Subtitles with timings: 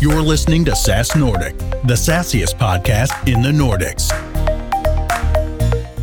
[0.00, 4.12] You're listening to SaaS Nordic, the sassiest podcast in the Nordics.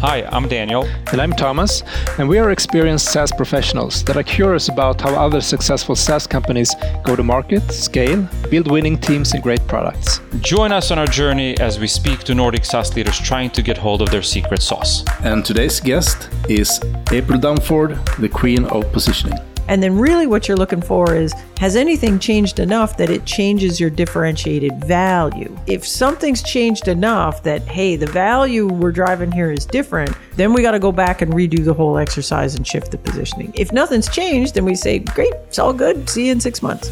[0.01, 0.83] Hi, I'm Daniel.
[1.13, 1.81] And I'm Thomas,
[2.17, 6.75] and we are experienced SaaS professionals that are curious about how other successful SaaS companies
[7.05, 10.19] go to market, scale, build winning teams, and great products.
[10.41, 13.77] Join us on our journey as we speak to Nordic SaaS leaders trying to get
[13.77, 15.05] hold of their secret sauce.
[15.23, 16.81] And today's guest is
[17.13, 19.39] April Dunford, the queen of positioning.
[19.67, 23.79] And then, really, what you're looking for is has anything changed enough that it changes
[23.79, 25.57] your differentiated value?
[25.65, 30.61] If something's changed enough that, hey, the value we're driving here is different, then we
[30.61, 33.51] got to go back and redo the whole exercise and shift the positioning.
[33.55, 36.07] If nothing's changed, then we say, great, it's all good.
[36.09, 36.89] See you in six months.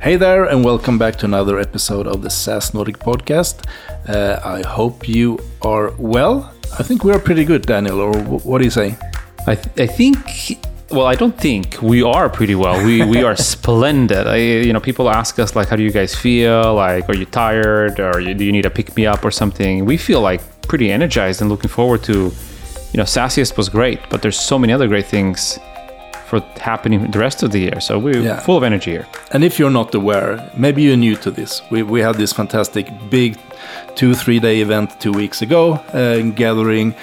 [0.00, 3.66] Hey there, and welcome back to another episode of the SaaS Nordic podcast.
[4.08, 8.00] Uh, I hope you are well I think we are pretty good, Daniel.
[8.00, 8.96] Or what do you say?
[9.46, 10.58] I, th- I think.
[10.90, 12.84] Well, I don't think we are pretty well.
[12.84, 14.26] We we are splendid.
[14.26, 16.74] I, you know, people ask us like, "How do you guys feel?
[16.74, 19.84] Like, are you tired, or you, do you need a pick me up or something?"
[19.84, 22.32] We feel like pretty energized and looking forward to.
[22.92, 25.60] You know, SaaSiest was great, but there's so many other great things
[26.30, 27.80] for happening the rest of the year.
[27.80, 28.38] So we're yeah.
[28.40, 29.06] full of energy here.
[29.32, 31.62] And if you're not aware, maybe you're new to this.
[31.70, 33.36] We we had this fantastic big
[33.96, 36.94] two, three day event two weeks ago, uh, gathering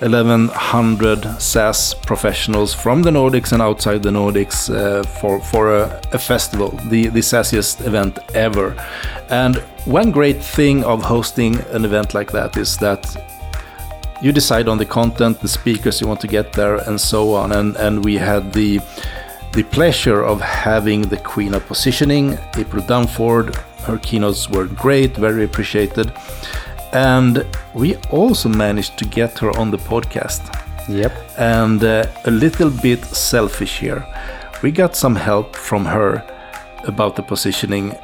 [0.00, 6.18] 1100 SaaS professionals from the Nordics and outside the Nordics uh, for, for a, a,
[6.18, 8.74] festival, the, the SaaSiest event ever.
[9.28, 13.04] And one great thing of hosting an event like that is that
[14.22, 17.52] you decide on the content, the speakers you want to get there, and so on.
[17.52, 18.80] And, and we had the
[19.52, 25.44] the pleasure of having the Queen of Positioning, April Dunford, her keynotes were great, very
[25.44, 26.12] appreciated.
[26.92, 30.42] And we also managed to get her on the podcast.
[30.88, 31.12] Yep.
[31.38, 34.06] And uh, a little bit selfish here.
[34.62, 36.22] We got some help from her
[36.84, 37.96] about the positioning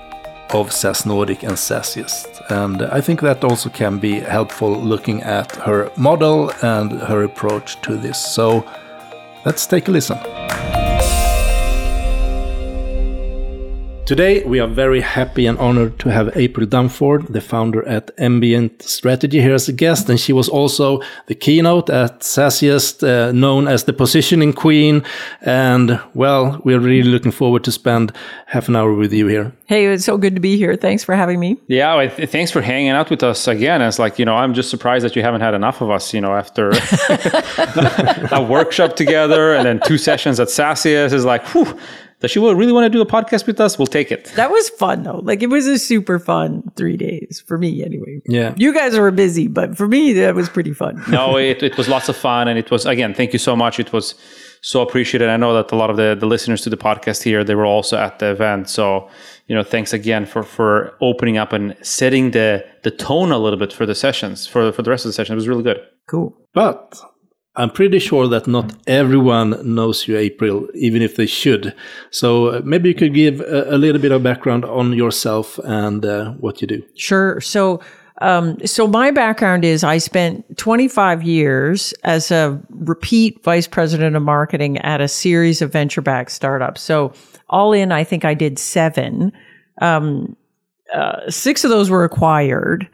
[0.51, 2.36] of SaaS Nordic and SaaSiest.
[2.49, 7.81] And I think that also can be helpful looking at her model and her approach
[7.83, 8.19] to this.
[8.25, 8.65] So
[9.45, 10.19] let's take a listen.
[14.07, 18.81] Today, we are very happy and honored to have April Dunford, the founder at Ambient
[18.81, 20.09] Strategy, here as a guest.
[20.09, 25.03] And she was also the keynote at SaaSiest, uh, known as the positioning queen.
[25.41, 28.13] And well, we're really looking forward to spend
[28.47, 29.53] half an hour with you here.
[29.65, 30.77] Hey, it's so good to be here.
[30.77, 31.57] Thanks for having me.
[31.67, 33.83] Yeah, well, th- thanks for hanging out with us again.
[33.83, 36.21] It's like, you know, I'm just surprised that you haven't had enough of us, you
[36.21, 36.71] know, after
[38.31, 41.77] a workshop together and then two sessions at SaaSiest is like, whew
[42.21, 43.79] does she really want to do a podcast with us?
[43.79, 44.33] We'll take it.
[44.37, 45.19] That was fun though.
[45.19, 48.23] Like it was a super fun three days for me anyway.
[48.27, 48.55] Yeah.
[48.57, 51.03] You guys were busy, but for me that was pretty fun.
[51.11, 53.79] no, it, it was lots of fun and it was again, thank you so much.
[53.79, 54.15] It was
[54.63, 55.29] so appreciated.
[55.29, 57.67] I know that a lot of the, the listeners to the podcast here, they were
[57.67, 58.69] also at the event.
[58.69, 59.09] So,
[59.47, 63.59] you know, thanks again for for opening up and setting the the tone a little
[63.59, 65.35] bit for the sessions, for for the rest of the session.
[65.35, 65.81] It was really good.
[66.09, 66.37] Cool.
[66.53, 67.01] But
[67.57, 71.75] I'm pretty sure that not everyone knows you, April, even if they should.
[72.11, 76.05] So uh, maybe you could give a, a, little bit of background on yourself and
[76.05, 76.83] uh, what you do.
[76.97, 77.41] Sure.
[77.41, 77.81] So,
[78.21, 84.23] um, so my background is I spent 25 years as a repeat vice president of
[84.23, 86.83] marketing at a series of venture-backed startups.
[86.83, 87.15] So,
[87.49, 89.33] all in, I think I did seven.
[89.81, 90.37] Um,
[90.93, 92.89] uh, six of those were acquired.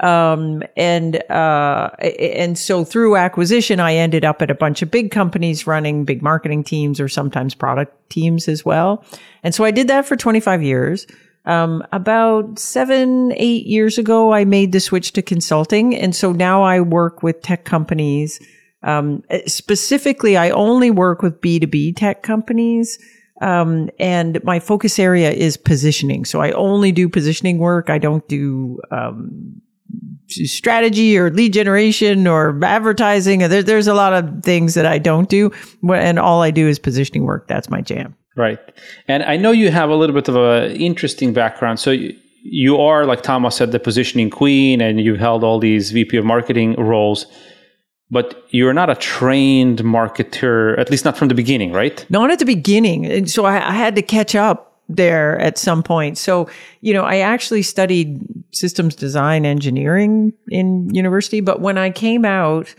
[0.00, 5.10] Um, and, uh, and so through acquisition, I ended up at a bunch of big
[5.10, 9.04] companies running big marketing teams or sometimes product teams as well.
[9.42, 11.06] And so I did that for 25 years.
[11.46, 15.94] Um, about seven, eight years ago, I made the switch to consulting.
[15.94, 18.40] And so now I work with tech companies.
[18.82, 22.98] Um, specifically, I only work with B2B tech companies.
[23.42, 26.24] Um, and my focus area is positioning.
[26.24, 27.90] So I only do positioning work.
[27.90, 29.60] I don't do, um,
[30.28, 33.40] strategy or lead generation or advertising.
[33.40, 35.50] There, there's a lot of things that I don't do,
[35.88, 37.48] and all I do is positioning work.
[37.48, 38.16] That's my jam.
[38.36, 38.58] Right,
[39.06, 41.78] and I know you have a little bit of an interesting background.
[41.78, 45.92] So you, you are, like Thomas said, the positioning queen, and you've held all these
[45.92, 47.26] VP of marketing roles.
[48.10, 52.04] But you're not a trained marketer, at least not from the beginning, right?
[52.10, 53.06] Not at the beginning.
[53.06, 56.18] And so I, I had to catch up there at some point.
[56.18, 56.48] So,
[56.80, 58.20] you know, I actually studied
[58.52, 62.74] systems design engineering in university, but when I came out,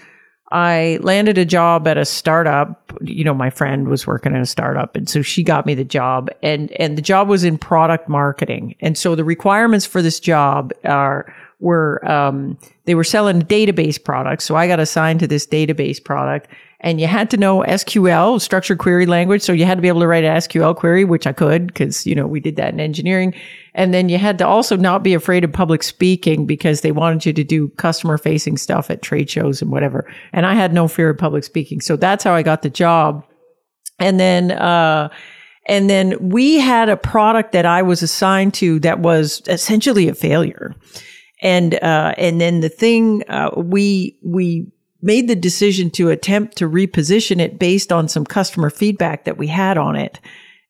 [0.52, 2.94] I landed a job at a startup.
[3.02, 5.84] You know, my friend was working at a startup and so she got me the
[5.84, 8.75] job and and the job was in product marketing.
[8.80, 14.46] And so the requirements for this job are were um, they were selling database products.
[14.46, 16.48] So I got assigned to this database product
[16.81, 19.42] and you had to know SQL, structured query language.
[19.42, 22.06] So you had to be able to write an SQL query, which I could because,
[22.06, 23.33] you know, we did that in engineering.
[23.74, 27.25] And then you had to also not be afraid of public speaking because they wanted
[27.25, 30.10] you to do customer facing stuff at trade shows and whatever.
[30.33, 31.81] And I had no fear of public speaking.
[31.81, 33.25] So that's how I got the job.
[34.00, 35.10] And then, uh,
[35.68, 40.13] and then we had a product that I was assigned to that was essentially a
[40.13, 40.75] failure.
[41.42, 44.68] And, uh, and then the thing, uh, we, we
[45.06, 49.46] made the decision to attempt to reposition it based on some customer feedback that we
[49.46, 50.19] had on it.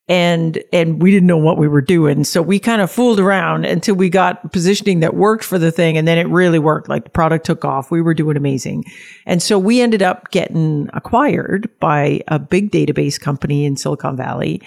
[0.08, 2.26] And, and we didn't know what we were doing.
[2.26, 5.98] So we kind of fooled around until we got positioning that worked for the thing.
[5.98, 6.90] And then it really worked.
[6.90, 7.90] Like the product took off.
[7.90, 8.84] We were doing amazing.
[9.26, 14.62] And so we ended up getting acquired by a big database company in Silicon Valley.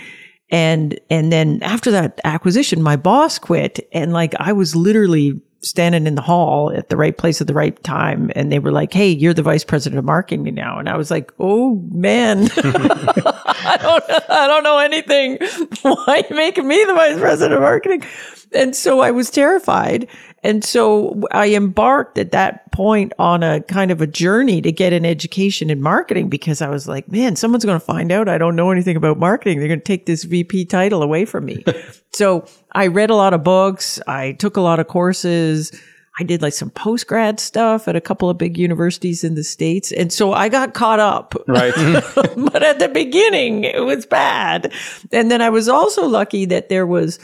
[0.50, 6.06] And, and then after that acquisition, my boss quit and like I was literally standing
[6.06, 8.92] in the hall at the right place at the right time and they were like
[8.92, 10.78] hey you're the vice president of marketing now.
[10.78, 12.48] And i was like oh man.
[12.56, 15.38] I don't i don't know anything.
[15.82, 18.04] Why are you making me the vice president of marketing?
[18.52, 20.08] And so i was terrified
[20.44, 24.92] and so I embarked at that point on a kind of a journey to get
[24.92, 28.38] an education in marketing because I was like, man, someone's going to find out I
[28.38, 29.58] don't know anything about marketing.
[29.58, 31.64] They're going to take this VP title away from me.
[32.12, 34.00] so I read a lot of books.
[34.06, 35.72] I took a lot of courses.
[36.20, 39.44] I did like some post grad stuff at a couple of big universities in the
[39.44, 39.92] States.
[39.92, 41.34] And so I got caught up.
[41.46, 41.74] Right.
[42.36, 44.72] but at the beginning, it was bad.
[45.12, 47.18] And then I was also lucky that there was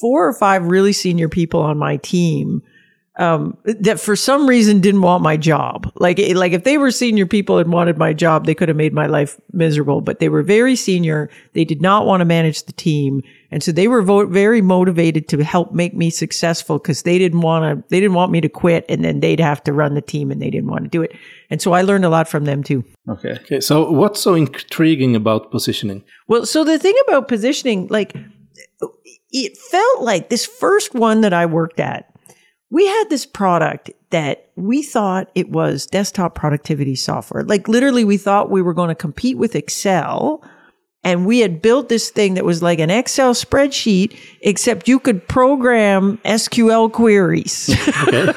[0.00, 2.62] four or five really senior people on my team
[3.18, 5.90] um, that for some reason didn't want my job.
[5.96, 8.92] Like, like if they were senior people and wanted my job, they could have made
[8.92, 10.00] my life miserable.
[10.00, 11.28] But they were very senior.
[11.52, 15.28] They did not want to manage the team, and so they were vo- very motivated
[15.28, 17.84] to help make me successful because they didn't want to.
[17.88, 20.40] They didn't want me to quit, and then they'd have to run the team, and
[20.40, 21.10] they didn't want to do it.
[21.50, 22.84] And so I learned a lot from them too.
[23.08, 23.32] Okay.
[23.32, 26.04] Okay, so what's so intriguing about positioning?
[26.28, 28.14] Well, so the thing about positioning, like
[29.30, 32.12] it felt like this first one that I worked at,
[32.70, 37.44] we had this product that we thought it was desktop productivity software.
[37.44, 40.42] Like literally we thought we were going to compete with Excel
[41.04, 45.26] and we had built this thing that was like an Excel spreadsheet, except you could
[45.28, 47.52] program SQL queries.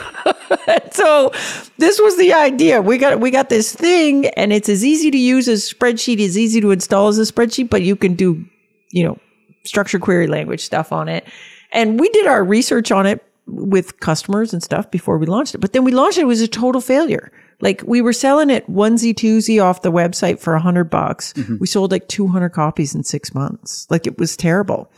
[0.91, 1.31] so
[1.77, 2.81] this was the idea.
[2.81, 6.38] We got we got this thing, and it's as easy to use as spreadsheet, as
[6.38, 8.45] easy to install as a spreadsheet, but you can do,
[8.91, 9.19] you know,
[9.63, 11.28] structured query language stuff on it.
[11.72, 15.60] And we did our research on it with customers and stuff before we launched it.
[15.60, 17.31] But then we launched it, it was a total failure.
[17.60, 21.34] Like we were selling it onesie twosie off the website for a hundred bucks.
[21.34, 21.58] Mm-hmm.
[21.60, 23.88] We sold like 200 copies in six months.
[23.90, 24.92] Like it was terrible.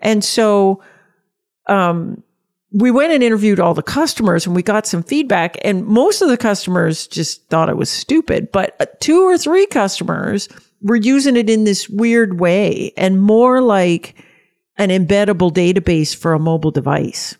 [0.00, 0.82] And so,
[1.66, 2.22] um,
[2.72, 6.28] we went and interviewed all the customers and we got some feedback and most of
[6.28, 10.48] the customers just thought it was stupid, but uh, two or three customers
[10.82, 14.14] were using it in this weird way and more like
[14.76, 17.36] an embeddable database for a mobile device,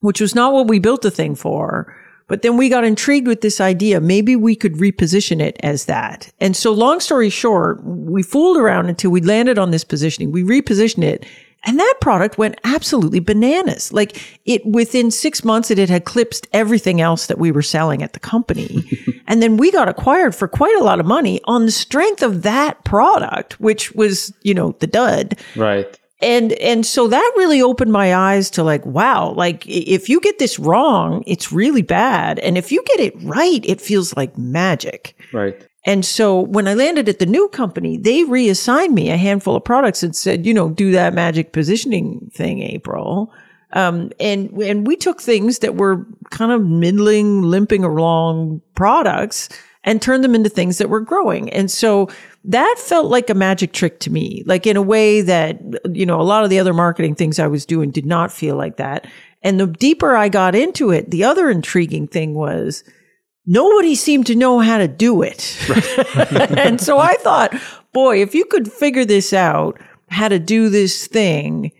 [0.00, 1.94] which was not what we built the thing for.
[2.28, 4.00] But then we got intrigued with this idea.
[4.00, 6.32] Maybe we could reposition it as that.
[6.40, 10.32] And so long story short, we fooled around until we landed on this positioning.
[10.32, 11.24] We repositioned it
[11.64, 13.92] and that product went absolutely bananas.
[13.92, 18.12] Like it within six months, it had eclipsed everything else that we were selling at
[18.12, 18.84] the company.
[19.26, 22.42] and then we got acquired for quite a lot of money on the strength of
[22.42, 25.38] that product, which was, you know, the dud.
[25.56, 25.98] Right.
[26.22, 30.38] And and so that really opened my eyes to like, wow, like if you get
[30.38, 32.38] this wrong, it's really bad.
[32.38, 35.14] And if you get it right, it feels like magic.
[35.32, 35.66] Right.
[35.86, 39.64] And so when I landed at the new company, they reassigned me a handful of
[39.64, 43.32] products and said, you know, do that magic positioning thing, April.
[43.72, 49.48] Um, and, and we took things that were kind of middling, limping along products
[49.84, 51.50] and turned them into things that were growing.
[51.50, 52.08] And so
[52.44, 55.60] that felt like a magic trick to me, like in a way that,
[55.92, 58.56] you know, a lot of the other marketing things I was doing did not feel
[58.56, 59.06] like that.
[59.42, 62.82] And the deeper I got into it, the other intriguing thing was,
[63.46, 65.56] nobody seemed to know how to do it.
[65.68, 66.58] Right.
[66.58, 67.54] and so I thought,
[67.92, 71.72] boy, if you could figure this out, how to do this thing,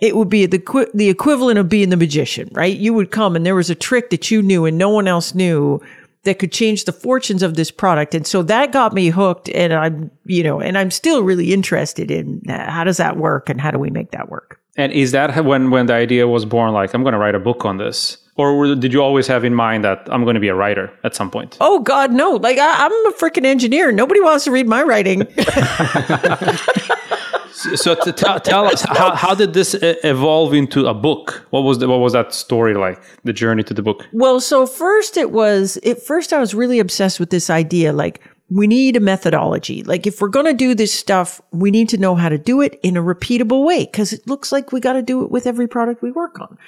[0.00, 2.76] it would be the the equivalent of being the magician, right?
[2.76, 5.34] You would come and there was a trick that you knew and no one else
[5.34, 5.80] knew
[6.24, 8.14] that could change the fortunes of this product.
[8.14, 12.10] And so that got me hooked and I'm, you know, and I'm still really interested
[12.10, 14.60] in how does that work and how do we make that work?
[14.76, 17.40] And is that when when the idea was born like I'm going to write a
[17.40, 18.18] book on this?
[18.40, 21.14] Or did you always have in mind that I'm going to be a writer at
[21.14, 21.56] some point?
[21.60, 22.32] Oh God, no!
[22.32, 23.92] Like I, am a freaking engineer.
[23.92, 25.26] Nobody wants to read my writing.
[27.76, 31.46] so t- t- tell us how, how did this evolve into a book?
[31.50, 33.00] What was the, what was that story like?
[33.24, 34.06] The journey to the book.
[34.12, 38.20] Well, so first it was at first I was really obsessed with this idea, like
[38.50, 39.82] we need a methodology.
[39.84, 42.60] Like if we're going to do this stuff, we need to know how to do
[42.60, 45.46] it in a repeatable way because it looks like we got to do it with
[45.46, 46.58] every product we work on.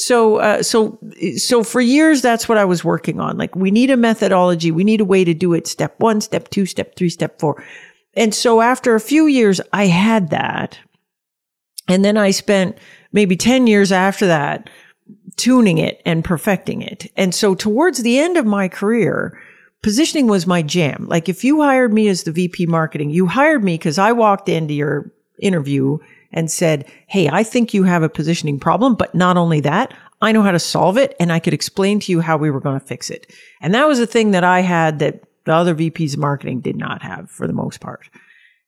[0.00, 0.98] So, uh, so,
[1.36, 3.36] so for years, that's what I was working on.
[3.36, 4.70] Like we need a methodology.
[4.70, 5.66] We need a way to do it.
[5.66, 7.62] Step one, step two, step three, step four.
[8.14, 10.78] And so after a few years, I had that.
[11.86, 12.78] And then I spent
[13.12, 14.70] maybe 10 years after that
[15.36, 17.12] tuning it and perfecting it.
[17.14, 19.38] And so towards the end of my career,
[19.82, 21.06] positioning was my jam.
[21.08, 24.48] Like if you hired me as the VP marketing, you hired me because I walked
[24.48, 25.98] into your interview
[26.32, 30.32] and said, Hey, I think you have a positioning problem, but not only that, I
[30.32, 32.78] know how to solve it and I could explain to you how we were going
[32.78, 33.32] to fix it.
[33.60, 36.76] And that was a thing that I had that the other VPs of marketing did
[36.76, 38.08] not have for the most part.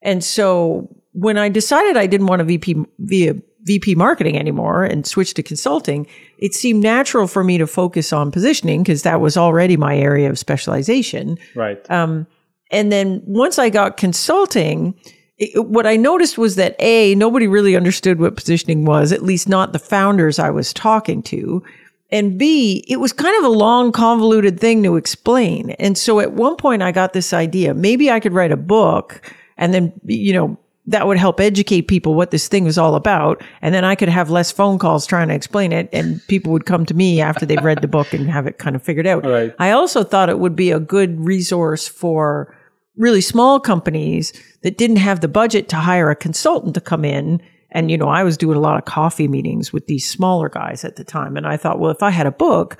[0.00, 5.06] And so when I decided I didn't want to VP via VP marketing anymore and
[5.06, 6.06] switched to consulting,
[6.38, 10.28] it seemed natural for me to focus on positioning because that was already my area
[10.28, 11.38] of specialization.
[11.54, 11.88] Right.
[11.90, 12.26] Um,
[12.72, 14.98] and then once I got consulting,
[15.42, 19.48] it, what I noticed was that A, nobody really understood what positioning was, at least
[19.48, 21.62] not the founders I was talking to.
[22.10, 25.70] And B, it was kind of a long, convoluted thing to explain.
[25.72, 29.20] And so at one point I got this idea, maybe I could write a book
[29.56, 33.42] and then, you know, that would help educate people what this thing was all about.
[33.62, 36.66] And then I could have less phone calls trying to explain it and people would
[36.66, 39.24] come to me after they've read the book and have it kind of figured out.
[39.24, 39.54] Right.
[39.58, 42.54] I also thought it would be a good resource for
[42.96, 44.32] really small companies
[44.62, 47.40] that didn't have the budget to hire a consultant to come in.
[47.70, 50.84] And, you know, I was doing a lot of coffee meetings with these smaller guys
[50.84, 51.36] at the time.
[51.36, 52.78] And I thought, well, if I had a book,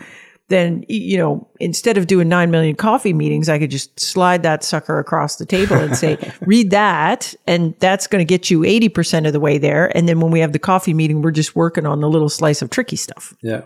[0.49, 4.63] then, you know, instead of doing 9 million coffee meetings, I could just slide that
[4.63, 7.35] sucker across the table and say, read that.
[7.47, 9.97] And that's going to get you 80% of the way there.
[9.97, 12.61] And then when we have the coffee meeting, we're just working on the little slice
[12.61, 13.35] of tricky stuff.
[13.43, 13.63] Yeah.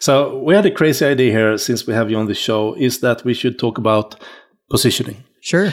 [0.00, 3.00] So we had a crazy idea here since we have you on the show is
[3.00, 4.20] that we should talk about
[4.74, 5.22] positioning.
[5.40, 5.72] Sure.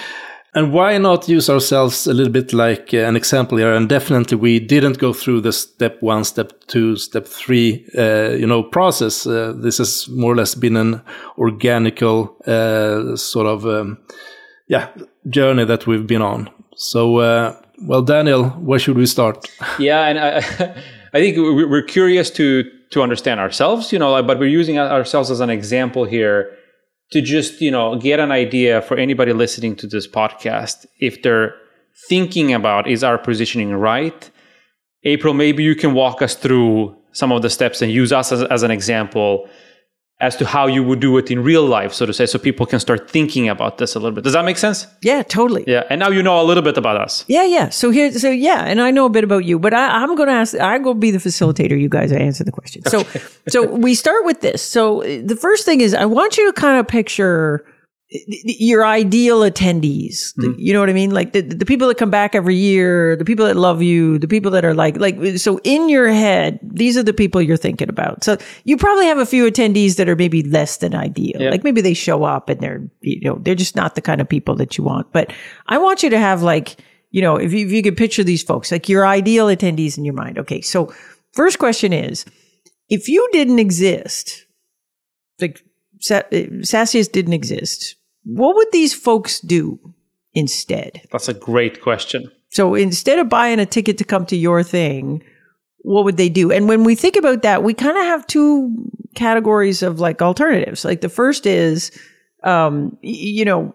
[0.54, 3.74] And why not use ourselves a little bit like uh, an example here?
[3.74, 8.46] And definitely, we didn't go through the step one, step two, step three, uh, you
[8.46, 9.26] know, process.
[9.26, 11.02] Uh, this has more or less been an
[11.38, 13.98] organical uh, sort of, um,
[14.68, 14.90] yeah,
[15.30, 16.50] journey that we've been on.
[16.76, 17.56] So, uh,
[17.88, 19.48] well, Daniel, where should we start?
[19.80, 20.38] Yeah, and I,
[21.14, 25.40] I think we're curious to to understand ourselves, you know, but we're using ourselves as
[25.40, 26.52] an example here
[27.12, 31.56] to just, you know, get an idea for anybody listening to this podcast if they're
[32.08, 34.30] thinking about is our positioning right?
[35.04, 38.44] April, maybe you can walk us through some of the steps and use us as,
[38.44, 39.50] as an example
[40.22, 42.68] as to how you would do it in real life, so to say, so people
[42.68, 44.24] can start thinking about this a little bit.
[44.24, 44.86] Does that make sense?
[45.02, 45.64] Yeah, totally.
[45.66, 47.26] Yeah, and now you know a little bit about us.
[47.28, 47.70] Yeah, yeah.
[47.70, 50.30] So here, so yeah, and I know a bit about you, but I, am going
[50.30, 50.56] to ask.
[50.56, 51.80] I go be the facilitator.
[51.80, 52.84] You guys answer the question.
[52.86, 53.04] So,
[53.50, 54.62] so we start with this.
[54.62, 57.66] So the first thing is, I want you to kind of picture
[58.12, 60.36] your ideal attendees.
[60.36, 60.60] Mm-hmm.
[60.60, 61.12] You know what I mean?
[61.12, 64.28] Like the, the people that come back every year, the people that love you, the
[64.28, 67.88] people that are like, like, so in your head, these are the people you're thinking
[67.88, 68.26] about.
[68.26, 71.42] So you probably have a few attendees that are maybe less than ideal.
[71.42, 71.52] Yeah.
[71.52, 74.28] Like maybe they show up and they're, you know, they're just not the kind of
[74.28, 75.14] people that you want.
[75.14, 75.32] But
[75.68, 76.76] I want you to have like,
[77.12, 80.04] you know, if you, if you could picture these folks, like your ideal attendees in
[80.04, 80.38] your mind.
[80.38, 80.60] Okay.
[80.60, 80.94] So
[81.32, 82.26] first question is,
[82.90, 84.46] if you didn't exist,
[85.40, 85.62] like
[86.02, 89.80] SaaSiest didn't exist, what would these folks do
[90.34, 91.02] instead?
[91.12, 92.32] That's a great question.
[92.50, 95.24] So instead of buying a ticket to come to your thing,
[95.80, 96.52] what would they do?
[96.52, 98.76] And when we think about that, we kind of have two
[99.16, 100.86] categories of like alternatives.
[100.86, 101.92] Like the first is,
[102.44, 103.74] um, you know,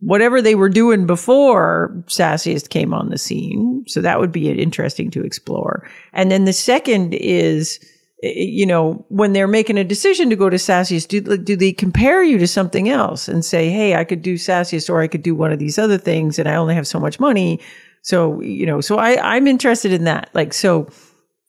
[0.00, 3.84] whatever they were doing before SaaSiest came on the scene.
[3.86, 5.88] So that would be interesting to explore.
[6.12, 7.78] And then the second is,
[8.22, 12.22] you know, when they're making a decision to go to SaaSiest, do, do they compare
[12.22, 15.34] you to something else and say, Hey, I could do SaaSiest or I could do
[15.34, 17.60] one of these other things and I only have so much money.
[18.02, 20.30] So, you know, so I, I'm interested in that.
[20.34, 20.88] Like, so,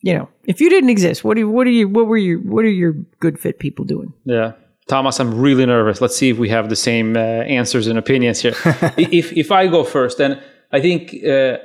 [0.02, 2.40] you know, if you didn't exist, what do you, what are you, what were you,
[2.40, 4.12] what are your good fit people doing?
[4.26, 4.54] Yeah.
[4.88, 6.02] Thomas, I'm really nervous.
[6.02, 8.56] Let's see if we have the same uh, answers and opinions here.
[8.98, 11.58] if, if I go first, then I think uh,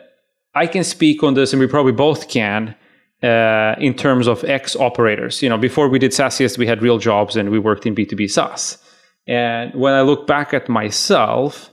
[0.54, 2.76] I can speak on this and we probably both can
[3.22, 5.42] uh, in terms of ex operators.
[5.42, 8.30] You know, before we did SaaSiest, we had real jobs and we worked in B2B
[8.30, 8.78] SaaS.
[9.26, 11.70] And when I look back at myself,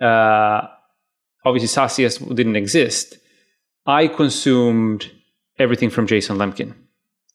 [0.00, 0.62] uh,
[1.44, 3.16] obviously SaaSiest didn't exist.
[3.86, 5.10] I consumed
[5.58, 6.74] everything from Jason Lemkin,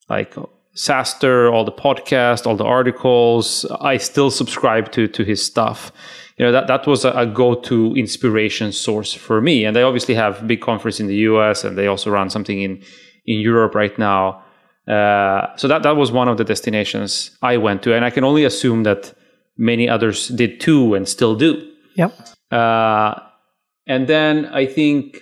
[0.09, 0.35] like
[0.75, 3.65] SaaStr, all the podcasts, all the articles.
[3.79, 5.91] I still subscribe to to his stuff.
[6.37, 9.65] You know that that was a, a go to inspiration source for me.
[9.65, 12.83] And they obviously have big conference in the US, and they also run something in
[13.25, 14.43] in Europe right now.
[14.87, 18.23] Uh, so that that was one of the destinations I went to, and I can
[18.23, 19.13] only assume that
[19.57, 21.71] many others did too and still do.
[21.95, 22.13] Yep.
[22.51, 23.15] Uh,
[23.87, 25.21] and then I think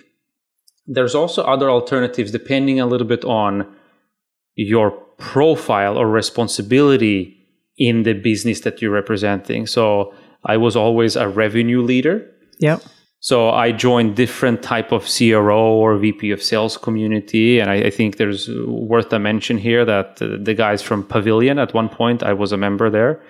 [0.86, 3.66] there's also other alternatives depending a little bit on
[4.54, 7.36] your profile or responsibility
[7.78, 9.66] in the business that you're representing.
[9.66, 12.30] So I was always a revenue leader.
[12.58, 12.82] Yep.
[13.24, 17.90] So I joined different type of CRO or VP of sales community, and I, I
[17.90, 22.22] think there's worth a mention here that uh, the guys from Pavilion at one point
[22.22, 23.22] I was a member there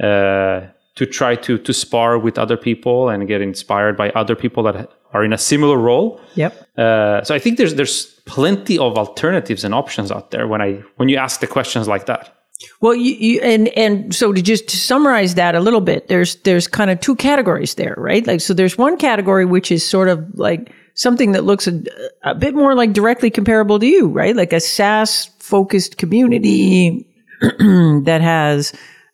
[0.00, 4.62] uh, to try to to spar with other people and get inspired by other people
[4.62, 6.20] that are in a similar role.
[6.36, 6.52] Yep.
[6.78, 10.84] Uh, so I think there's there's plenty of alternatives and options out there when I
[10.98, 12.41] when you ask the questions like that.
[12.80, 16.66] Well, you, you and and so to just summarize that a little bit, there's there's
[16.66, 18.26] kind of two categories there, right?
[18.26, 21.82] Like so, there's one category which is sort of like something that looks a,
[22.22, 24.36] a bit more like directly comparable to you, right?
[24.36, 27.06] Like a SaaS focused community
[27.40, 28.72] that has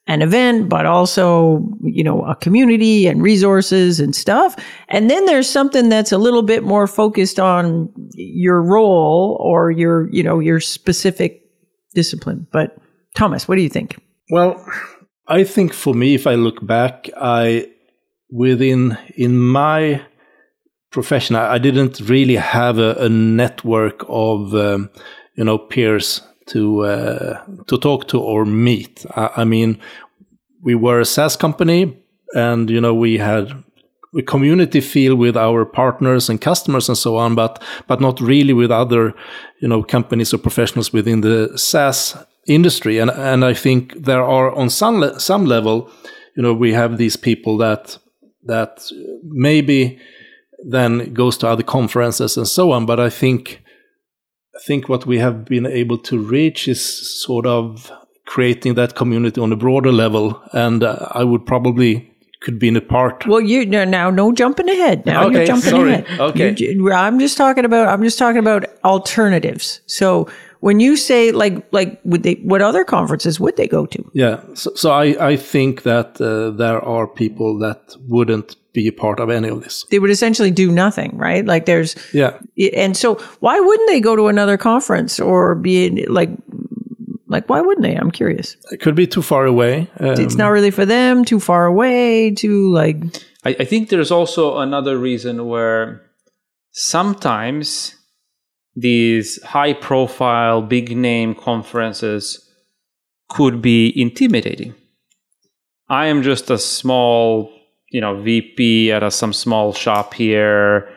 [0.09, 4.57] an event, but also, you know, a community and resources and stuff.
[4.89, 10.09] And then there's something that's a little bit more focused on your role or your,
[10.11, 11.43] you know, your specific
[11.95, 12.47] discipline.
[12.51, 12.79] But
[13.19, 13.97] Thomas, what do you think?
[14.31, 14.65] Well,
[15.27, 17.69] I think for me, if I look back, I
[18.31, 20.03] within in my
[20.93, 24.91] profession, I, I didn't really have a, a network of um,
[25.35, 29.05] you know peers to uh, to talk to or meet.
[29.17, 29.81] I, I, mean,
[30.63, 31.97] we were a SaaS company,
[32.35, 33.51] and you know we had
[34.17, 38.53] a community feel with our partners and customers and so on, but but not really
[38.53, 39.13] with other
[39.61, 42.17] you know companies or professionals within the SaaS
[42.49, 42.99] industry.
[42.99, 45.91] And and I think there are on some le- some level,
[46.37, 47.99] you know, we have these people that
[48.47, 48.81] that
[49.25, 49.99] maybe
[50.71, 52.87] then goes to other conferences and so on.
[52.87, 53.63] But I think
[54.57, 57.91] I think what we have been able to reach is sort of
[58.27, 62.11] creating that community on a broader level, and uh, I would probably
[62.43, 63.27] could be in a part.
[63.27, 65.05] Well, you now no jumping ahead.
[65.07, 65.93] Now Okay, you're jumping sorry.
[65.95, 66.21] ahead.
[66.21, 66.55] Okay.
[66.59, 69.81] You- I'm just talking about I'm just talking about alternatives.
[69.87, 70.29] So
[70.61, 74.11] when you say like like would they what other conferences would they go to?
[74.13, 78.93] Yeah, so, so I, I think that uh, there are people that wouldn't be a
[78.93, 79.85] part of any of this.
[79.91, 81.45] They would essentially do nothing, right?
[81.45, 82.39] Like there's Yeah,
[82.75, 86.31] and so why wouldn't they go to another conference or be in, like
[87.27, 87.95] like why wouldn't they?
[87.95, 88.57] I'm curious.
[88.71, 89.89] it could be too far away.
[90.01, 91.25] Um, It's not really for them.
[91.25, 92.33] Too far away.
[92.33, 92.97] Too like
[93.45, 96.03] I, I think there's also another reason where
[96.73, 97.95] sometimes
[98.81, 102.49] these high profile, big name conferences
[103.29, 104.75] could be intimidating.
[105.89, 107.51] I am just a small,
[107.91, 110.89] you know, VP at a, some small shop here.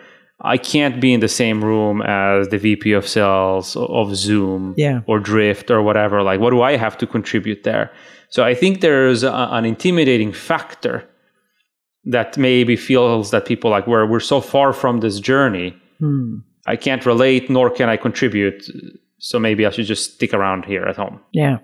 [0.44, 5.02] I can't be in the same room as the VP of sales of Zoom Yeah.
[5.08, 6.24] or Drift or whatever.
[6.24, 7.92] Like, what do I have to contribute there?
[8.30, 11.08] So I think there's a, an intimidating factor
[12.06, 16.38] that maybe feels that people like where we're so far from this journey hmm.
[16.68, 18.64] I can't relate nor can i contribute
[19.18, 21.58] so maybe i should just stick around here at home Yeah.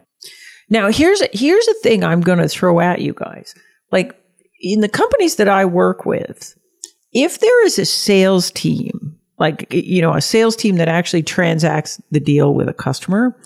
[0.70, 3.56] Now here's here's a thing I'm going to throw at you guys.
[3.92, 4.20] Like
[4.60, 6.58] in the companies that I work with,
[7.14, 12.02] if there is a sales team, like you know, a sales team that actually transacts
[12.12, 13.40] the deal with a customer,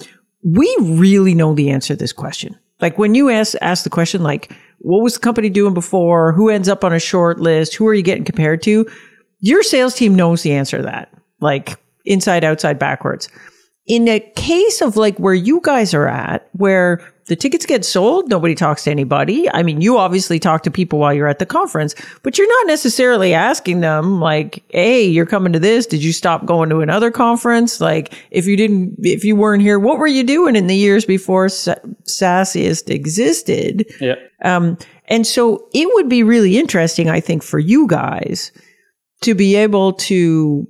[0.44, 2.58] we really know the answer to this question.
[2.80, 6.34] Like when you ask ask the question like what was the company doing before?
[6.34, 7.76] Who ends up on a short list?
[7.76, 8.90] Who are you getting compared to?
[9.42, 11.14] Your sales team knows the answer to that.
[11.42, 13.28] Like inside, outside, backwards
[13.88, 18.30] in a case of like where you guys are at, where the tickets get sold,
[18.30, 19.50] nobody talks to anybody.
[19.54, 22.68] I mean, you obviously talk to people while you're at the conference, but you're not
[22.68, 25.86] necessarily asking them like, Hey, you're coming to this.
[25.86, 27.82] Did you stop going to another conference?
[27.82, 31.06] Like, if you didn't, if you weren't here, what were you doing in the years
[31.06, 33.86] before Sa- SaaSiest existed?
[34.00, 34.78] yeah Um,
[35.08, 38.52] and so it would be really interesting, I think, for you guys
[39.22, 40.68] to be able to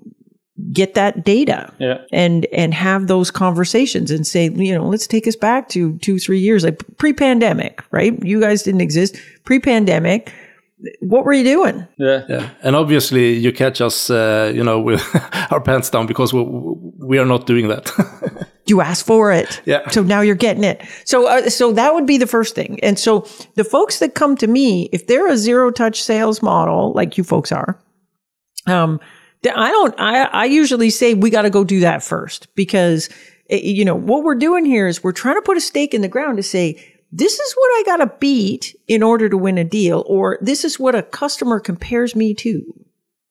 [0.71, 5.27] get that data yeah and and have those conversations and say, you know, let's take
[5.27, 8.17] us back to two, three years, like pre-pandemic, right?
[8.23, 10.33] You guys didn't exist pre-pandemic.
[10.99, 11.87] What were you doing?
[11.97, 15.03] yeah yeah, and obviously you catch us, uh, you know, with
[15.51, 17.91] our pants down because we, we are not doing that.
[18.67, 19.61] You asked for it.
[19.65, 19.89] Yeah.
[19.89, 20.81] So now you're getting it.
[21.03, 22.79] So, uh, so that would be the first thing.
[22.81, 26.93] And so the folks that come to me, if they're a zero touch sales model,
[26.93, 27.77] like you folks are,
[28.67, 32.53] um, th- I don't, I, I usually say we got to go do that first
[32.55, 33.09] because,
[33.49, 36.01] eh, you know, what we're doing here is we're trying to put a stake in
[36.01, 39.57] the ground to say, this is what I got to beat in order to win
[39.57, 42.63] a deal, or this is what a customer compares me to.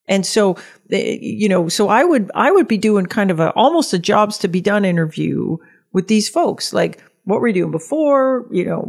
[0.07, 0.57] And so,
[0.91, 3.99] eh, you know, so I would, I would be doing kind of a, almost a
[3.99, 5.57] jobs to be done interview
[5.93, 6.73] with these folks.
[6.73, 8.47] Like, what were you doing before?
[8.51, 8.81] You know,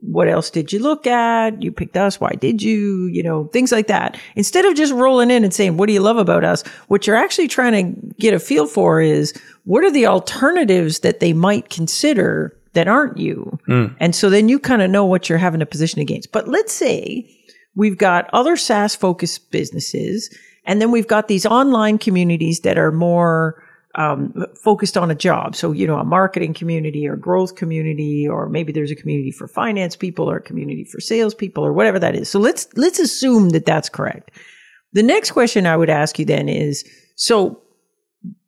[0.00, 1.62] what else did you look at?
[1.62, 2.20] You picked us.
[2.20, 3.06] Why did you?
[3.06, 4.18] You know, things like that.
[4.36, 6.62] Instead of just rolling in and saying, what do you love about us?
[6.88, 11.20] What you're actually trying to get a feel for is what are the alternatives that
[11.20, 13.58] they might consider that aren't you?
[13.66, 13.86] Hmm.
[14.00, 16.32] And so then you kind of know what you're having to position against.
[16.32, 17.28] But let's say
[17.74, 22.92] we've got other SaaS focused businesses, and then we've got these online communities that are
[22.92, 23.62] more
[23.94, 25.54] um, focused on a job.
[25.54, 29.46] So, you know, a marketing community or growth community, or maybe there's a community for
[29.46, 32.28] finance people or a community for salespeople or whatever that is.
[32.28, 34.30] So let's, let's assume that that's correct.
[34.92, 36.84] The next question I would ask you then is,
[37.16, 37.62] so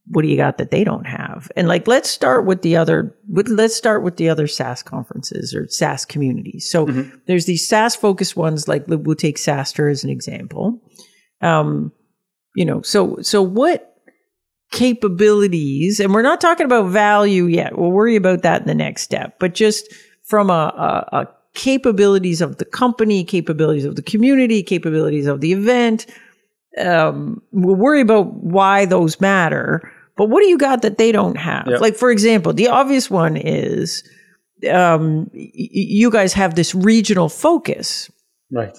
[0.09, 1.51] what do you got that they don't have?
[1.57, 5.55] And like, let's start with the other, with, let's start with the other SaaS conferences
[5.55, 6.71] or SaaS communities.
[6.71, 6.87] So
[7.27, 10.83] there's these SaaS focused ones, like we'll take SaaStr as an example.
[11.41, 11.93] Um,
[12.55, 13.94] you know, so, so what
[14.71, 17.79] capabilities, and we're not talking about value yet.
[17.79, 19.93] We'll worry about that in the next step, but just
[20.25, 20.53] from a,
[21.13, 26.07] a, a capabilities of the company, capabilities of the community, capabilities of the event,
[26.79, 29.93] um, we'll worry about why those matter.
[30.17, 31.67] But what do you got that they don't have?
[31.69, 31.81] Yep.
[31.81, 34.03] Like, for example, the obvious one is
[34.71, 38.11] um, y- you guys have this regional focus.
[38.51, 38.77] Right.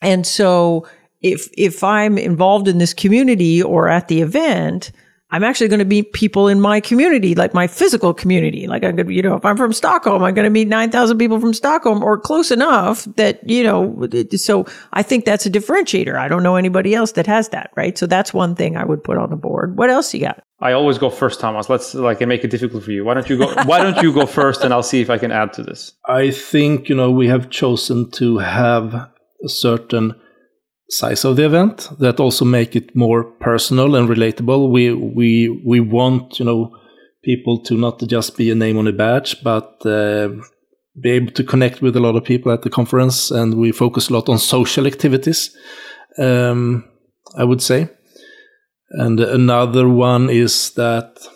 [0.00, 0.86] And so
[1.22, 4.92] if if I'm involved in this community or at the event,
[5.32, 8.66] I'm actually going to meet people in my community, like my physical community.
[8.66, 11.16] Like I'm going to, you know, if I'm from Stockholm, I'm going to meet 9,000
[11.16, 14.06] people from Stockholm or close enough that, you know,
[14.36, 16.16] so I think that's a differentiator.
[16.16, 17.96] I don't know anybody else that has that, right?
[17.96, 19.78] So that's one thing I would put on the board.
[19.78, 20.42] What else you got?
[20.60, 21.70] I always go first, Thomas.
[21.70, 23.02] Let's like and make it difficult for you.
[23.02, 23.54] Why don't you go?
[23.64, 25.94] why don't you go first, and I'll see if I can add to this.
[26.06, 30.14] I think you know we have chosen to have a certain
[30.92, 34.70] size of the event that also make it more personal and relatable.
[34.70, 36.76] We we we want you know
[37.24, 40.28] people to not just be a name on a badge, but uh,
[41.00, 44.08] be able to connect with a lot of people at the conference, and we focus
[44.08, 45.56] a lot on social activities.
[46.18, 46.84] Um,
[47.36, 47.88] I would say,
[48.90, 51.26] and another one is that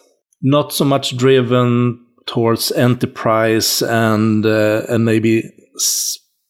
[0.42, 5.42] not so much driven towards enterprise and uh, and maybe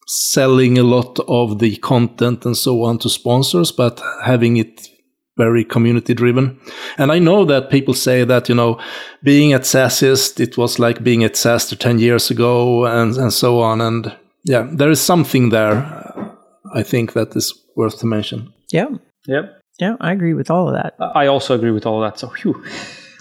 [0.06, 4.88] selling a lot of the content and so on to sponsors, but having it
[5.36, 6.58] very community driven.
[6.96, 8.80] And I know that people say that, you know,
[9.22, 13.60] being at SaaSiest, it was like being at SaaStr 10 years ago and, and so
[13.60, 13.80] on.
[13.80, 15.84] And yeah, there is something there,
[16.74, 18.52] I think, that is worth to mention.
[18.72, 18.88] Yeah.
[19.26, 19.42] Yeah.
[19.78, 19.96] Yeah.
[20.00, 20.94] I agree with all of that.
[21.14, 22.18] I also agree with all of that.
[22.18, 22.64] So phew,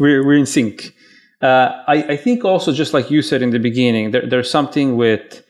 [0.00, 0.94] we're we're in sync.
[1.40, 4.96] Uh, I, I think also just like you said in the beginning, there, there's something
[4.96, 5.44] with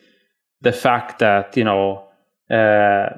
[0.63, 2.03] the fact that you know
[2.49, 3.09] uh,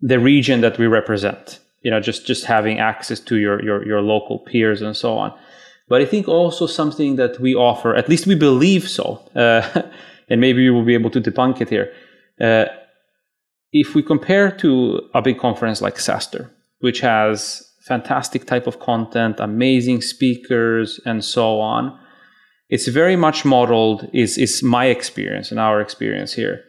[0.00, 1.60] the region that we represent.
[1.82, 5.32] You know, just just having access to your your your local peers and so on.
[5.88, 9.82] But I think also something that we offer, at least we believe so, uh,
[10.28, 11.90] and maybe you will be able to debunk it here.
[12.40, 12.66] Uh,
[13.72, 19.40] if we compare to a big conference like SaaStr, which has fantastic type of content,
[19.40, 21.98] amazing speakers, and so on,
[22.68, 26.64] it's very much modeled, is, is my experience and our experience here,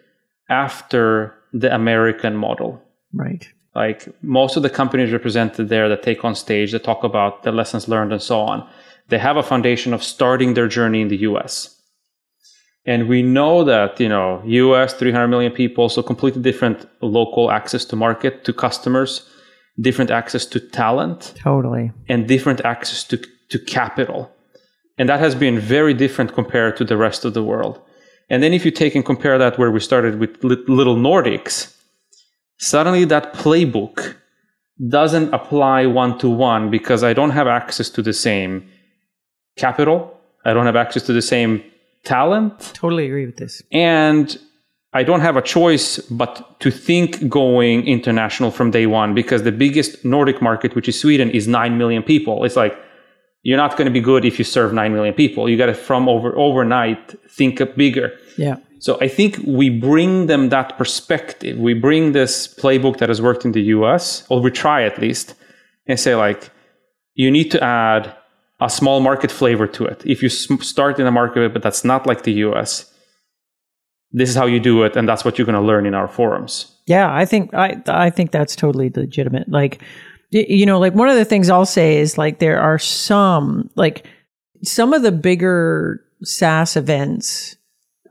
[0.50, 2.82] after the American model.
[3.14, 3.48] Right.
[3.76, 7.52] Like most of the companies represented there that take on stage, that talk about the
[7.52, 8.68] lessons learned and so on,
[9.10, 11.76] they have a foundation of starting their journey in the US.
[12.86, 17.86] And we know that, you know, US, 300 million people, so completely different local access
[17.86, 19.30] to market, to customers,
[19.80, 21.92] different access to talent, Totally.
[22.08, 23.18] and different access to,
[23.50, 24.32] to capital.
[25.00, 27.82] And that has been very different compared to the rest of the world.
[28.30, 31.74] And then if you take and compare that where we started with Little Nordics,
[32.58, 34.16] suddenly that playbook
[34.88, 38.70] doesn't apply one to one because I don't have access to the same
[39.58, 39.98] capital,
[40.46, 41.64] I don't have access to the same
[42.06, 43.62] talent, Totally agree with this.
[43.72, 44.38] and
[44.94, 49.52] I don't have a choice but to think going international from day one because the
[49.52, 52.44] biggest Nordic market, which is Sweden, is 9 million people.
[52.44, 52.76] It's like,
[53.44, 55.50] you're not going to be good if you serve 9 million people.
[55.50, 58.14] You got to, from over overnight, think up bigger.
[58.38, 58.58] Yeah.
[58.80, 61.58] So I think we bring them that perspective.
[61.58, 65.36] We bring this playbook that has worked in the US, or we try at least,
[65.86, 66.50] and say, like,
[67.16, 68.16] you need to add
[68.62, 70.02] a small market flavor to it.
[70.06, 72.92] If you start in a market, but that's not like the US,
[74.12, 76.08] this is how you do it, and that's what you're going to learn in our
[76.08, 76.76] forums.
[76.88, 79.48] Yeah, I think I I think that's totally legitimate.
[79.48, 79.82] Like
[80.32, 84.06] you know, like one of the things I'll say is like there are some like
[84.64, 87.56] some of the bigger SaaS events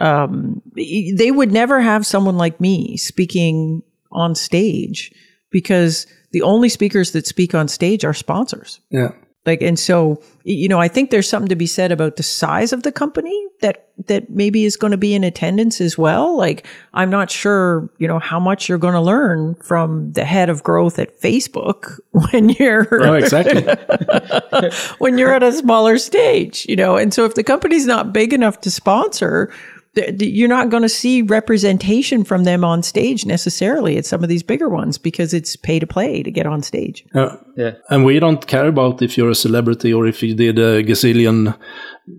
[0.01, 5.13] um they would never have someone like me speaking on stage
[5.51, 8.81] because the only speakers that speak on stage are sponsors.
[8.91, 9.13] Yeah.
[9.47, 12.73] Like, and so, you know, I think there's something to be said about the size
[12.73, 16.37] of the company that that maybe is going to be in attendance as well.
[16.37, 20.49] Like I'm not sure, you know, how much you're going to learn from the head
[20.49, 23.63] of growth at Facebook when you're Oh, exactly.
[24.99, 26.97] when you're at a smaller stage, you know.
[26.97, 29.53] And so if the company's not big enough to sponsor,
[29.95, 34.43] you're not going to see representation from them on stage necessarily at some of these
[34.43, 37.05] bigger ones because it's pay to play to get on stage.
[37.15, 37.37] Yeah.
[37.57, 37.73] Yeah.
[37.91, 41.57] And we don't care about if you're a celebrity or if you did a gazillion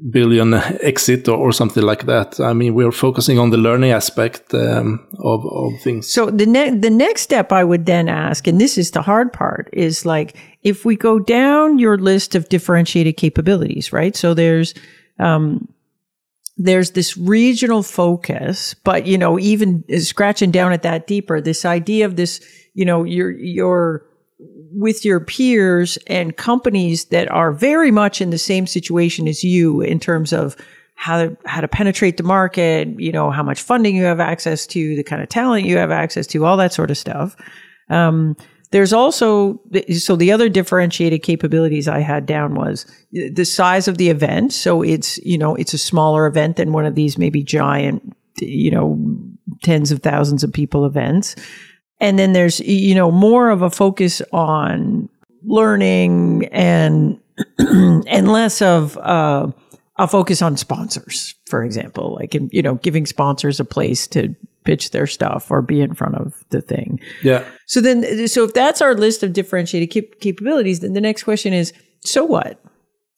[0.09, 2.39] billion exit or, or something like that.
[2.39, 6.11] I mean, we're focusing on the learning aspect um, of, of things.
[6.11, 9.31] So the ne- the next step I would then ask, and this is the hard
[9.31, 14.15] part, is like if we go down your list of differentiated capabilities, right?
[14.15, 14.73] So there's
[15.19, 15.67] um,
[16.59, 22.05] there's this regional focus, but you know, even scratching down at that deeper, this idea
[22.05, 22.41] of this,
[22.73, 24.05] you know, you're you're
[24.71, 29.81] with your peers and companies that are very much in the same situation as you
[29.81, 30.55] in terms of
[30.95, 34.67] how to, how to penetrate the market, you know, how much funding you have access
[34.67, 37.37] to, the kind of talent you have access to, all that sort of stuff.
[37.89, 38.35] Um,
[38.71, 39.59] there's also,
[39.97, 44.53] so the other differentiated capabilities I had down was the size of the event.
[44.53, 48.69] So it's, you know, it's a smaller event than one of these maybe giant, you
[48.69, 48.99] know,
[49.63, 51.35] tens of thousands of people events.
[51.99, 55.09] And then there's, you know, more of a focus on
[55.43, 57.19] learning and,
[57.57, 59.51] and less of, uh,
[59.97, 64.91] a focus on sponsors, for example, like, you know, giving sponsors a place to pitch
[64.91, 66.99] their stuff or be in front of the thing.
[67.23, 67.45] Yeah.
[67.65, 71.53] So then, so if that's our list of differentiated cap- capabilities, then the next question
[71.53, 72.61] is, so what?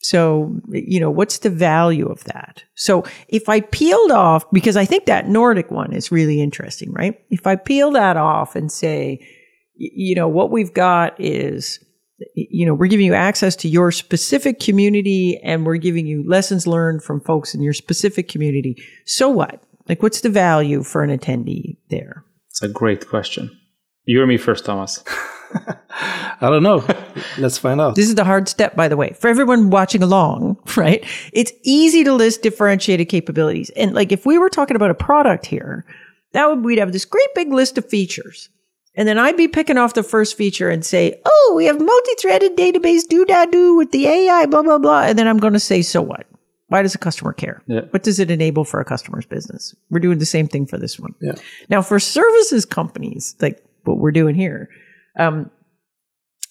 [0.03, 2.63] So, you know, what's the value of that?
[2.75, 7.19] So if I peeled off, because I think that Nordic one is really interesting, right?
[7.29, 9.25] If I peel that off and say,
[9.75, 11.79] you know, what we've got is,
[12.35, 16.65] you know, we're giving you access to your specific community and we're giving you lessons
[16.65, 18.75] learned from folks in your specific community.
[19.05, 19.63] So what?
[19.91, 22.23] Like, what's the value for an attendee there?
[22.49, 23.51] It's a great question.
[24.05, 25.03] You or me first, Thomas?
[25.53, 26.87] I don't know.
[27.37, 27.95] Let's find out.
[27.95, 31.05] This is the hard step, by the way, for everyone watching along, right?
[31.33, 33.69] It's easy to list differentiated capabilities.
[33.71, 35.85] And like, if we were talking about a product here,
[36.31, 38.47] that would, we'd have this great big list of features.
[38.95, 42.55] And then I'd be picking off the first feature and say, oh, we have multi-threaded
[42.55, 45.01] database do da do with the AI, blah, blah, blah.
[45.01, 46.27] And then I'm going to say, so what?
[46.71, 47.61] Why does a customer care?
[47.67, 47.81] Yeah.
[47.89, 49.75] What does it enable for a customer's business?
[49.89, 51.13] We're doing the same thing for this one.
[51.19, 51.33] Yeah.
[51.67, 54.69] Now, for services companies, like what we're doing here,
[55.19, 55.51] um,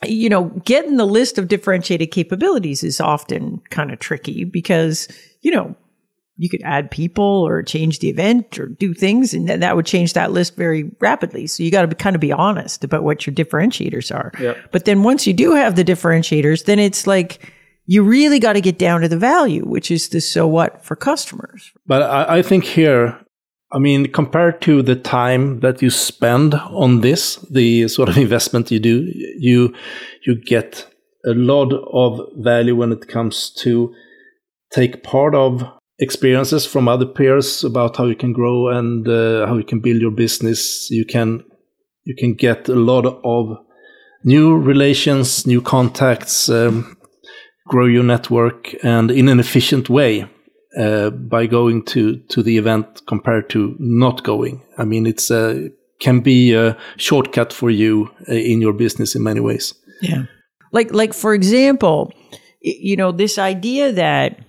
[0.04, 5.08] you know, getting the list of differentiated capabilities is often kind of tricky because,
[5.40, 5.74] you know,
[6.36, 10.12] you could add people or change the event or do things and that would change
[10.12, 11.46] that list very rapidly.
[11.46, 14.32] So you got to be, kind of be honest about what your differentiators are.
[14.38, 14.70] Yep.
[14.70, 17.54] But then once you do have the differentiators, then it's like
[17.90, 20.94] you really got to get down to the value, which is the so what for
[20.94, 21.72] customers.
[21.88, 23.18] But I, I think here,
[23.72, 28.70] I mean, compared to the time that you spend on this, the sort of investment
[28.70, 29.74] you do, you
[30.24, 30.86] you get
[31.26, 33.92] a lot of value when it comes to
[34.72, 35.64] take part of
[35.98, 40.00] experiences from other peers about how you can grow and uh, how you can build
[40.00, 40.88] your business.
[40.92, 41.42] You can
[42.04, 43.58] you can get a lot of
[44.22, 46.96] new relations, new contacts, um,
[47.70, 50.26] grow your network, and in an efficient way
[50.76, 54.60] uh, by going to to the event compared to not going.
[54.76, 59.22] I mean, it's a can be a shortcut for you uh, in your business in
[59.22, 59.74] many ways.
[60.00, 60.24] Yeah.
[60.72, 62.12] Like, like for example,
[62.60, 64.40] you know, this idea that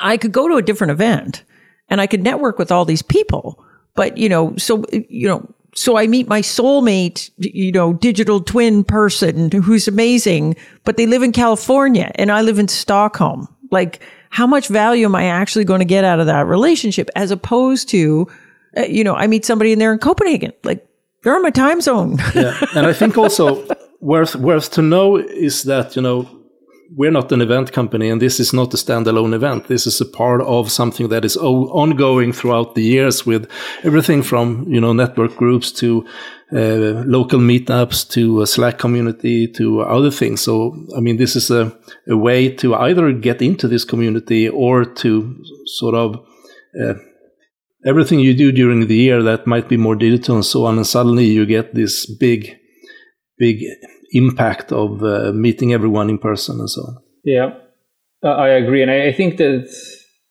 [0.00, 1.44] I could go to a different event
[1.88, 5.96] and I could network with all these people, but you know, so you know, so
[5.96, 11.30] I meet my soulmate, you know, digital twin person who's amazing, but they live in
[11.30, 13.46] California and I live in Stockholm.
[13.70, 17.30] Like, how much value am I actually going to get out of that relationship as
[17.30, 18.26] opposed to,
[18.76, 20.52] uh, you know, I meet somebody and they're in Copenhagen.
[20.64, 20.84] Like,
[21.22, 22.18] they're in my time zone.
[22.34, 23.64] yeah, and I think also
[24.00, 26.28] worth worth to know is that you know
[26.96, 29.68] we're not an event company, and this is not a standalone event.
[29.68, 33.50] This is a part of something that is ongoing throughout the years, with
[33.84, 36.06] everything from you know network groups to
[36.52, 40.40] uh, local meetups to a Slack community to other things.
[40.40, 41.76] So I mean, this is a,
[42.08, 46.16] a way to either get into this community or to sort of
[46.82, 46.94] uh,
[47.86, 50.86] everything you do during the year that might be more digital and so on, and
[50.86, 52.56] suddenly you get this big,
[53.36, 53.62] big
[54.12, 56.96] impact of uh, meeting everyone in person and so on.
[57.24, 57.50] Yeah,
[58.22, 59.68] I agree, and I think that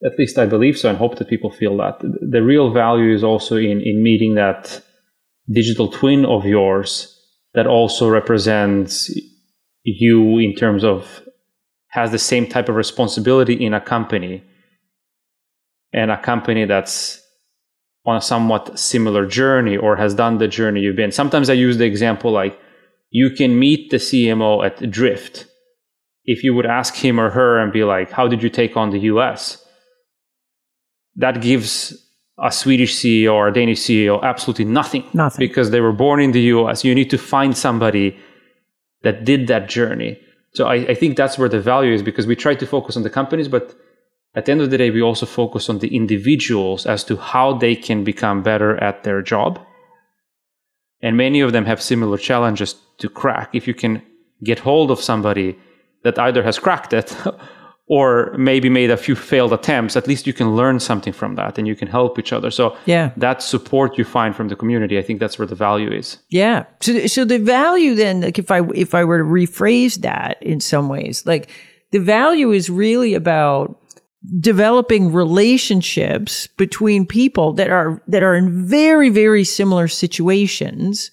[0.05, 3.23] at least I believe so, and hope that people feel that the real value is
[3.23, 4.81] also in in meeting that
[5.49, 7.13] digital twin of yours
[7.53, 9.09] that also represents
[9.83, 11.21] you in terms of
[11.89, 14.43] has the same type of responsibility in a company
[15.93, 17.21] and a company that's
[18.05, 21.11] on a somewhat similar journey or has done the journey you've been.
[21.11, 22.59] Sometimes I use the example like
[23.17, 25.47] you can meet the CMO at Drift.
[26.25, 28.91] If you would ask him or her and be like, How did you take on
[28.91, 29.39] the US?
[31.15, 31.71] That gives
[32.37, 35.03] a Swedish CEO or a Danish CEO absolutely nothing.
[35.13, 35.39] Nothing.
[35.47, 36.85] Because they were born in the US.
[36.85, 38.07] You need to find somebody
[39.01, 40.19] that did that journey.
[40.53, 43.03] So I, I think that's where the value is because we try to focus on
[43.03, 43.75] the companies, but
[44.35, 47.53] at the end of the day, we also focus on the individuals as to how
[47.53, 49.59] they can become better at their job.
[51.01, 53.49] And many of them have similar challenges to crack.
[53.53, 54.01] If you can
[54.43, 55.57] get hold of somebody
[56.03, 57.15] that either has cracked it
[57.87, 61.57] or maybe made a few failed attempts, at least you can learn something from that
[61.57, 62.51] and you can help each other.
[62.51, 63.11] So Yeah.
[63.17, 66.17] that support you find from the community, I think that's where the value is.
[66.29, 66.65] Yeah.
[66.81, 70.59] So, so the value then, like if I if I were to rephrase that in
[70.59, 71.49] some ways, like
[71.91, 73.79] the value is really about
[74.39, 81.09] developing relationships between people that are that are in very very similar situations.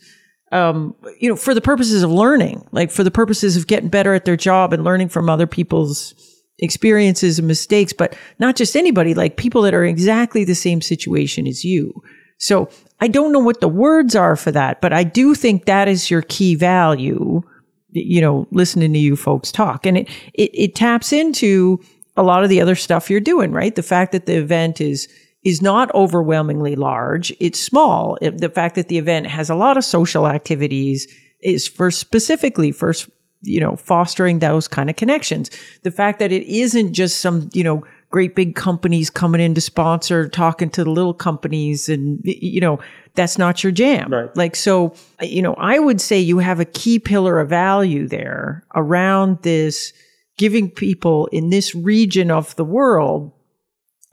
[0.55, 4.14] Um, you know, for the purposes of learning, like for the purposes of getting better
[4.14, 6.14] at their job and learning from other people's
[6.61, 11.49] experiences and mistakes, but not just anybody, like people that are exactly the same situation
[11.49, 11.93] as you.
[12.38, 12.69] So
[13.01, 16.09] I don't know what the words are for that, but I do think that is
[16.09, 17.43] your key value,
[17.90, 19.87] you know, listening to you folks talk.
[19.87, 21.81] And it, it, it taps into
[22.17, 23.75] a lot of the other stuff you're doing, right?
[23.75, 25.09] The fact that the event is,
[25.45, 27.33] is not overwhelmingly large.
[27.39, 28.17] It's small.
[28.21, 31.07] It- the fact that the event has a lot of social activities
[31.43, 32.95] is for specifically for,
[33.43, 35.51] you know, fostering those kind of connections.
[35.83, 39.61] The fact that it isn't just some, you know, great big companies coming in to
[39.61, 42.79] sponsor, talking to the little companies and, you know,
[43.15, 44.13] that's not your jam.
[44.13, 44.35] Right.
[44.37, 48.65] Like, so, you know, I would say you have a key pillar of value there
[48.75, 49.93] around this
[50.39, 53.33] giving people in this region of the world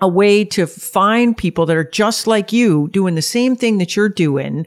[0.01, 3.95] a way to find people that are just like you doing the same thing that
[3.95, 4.65] you're doing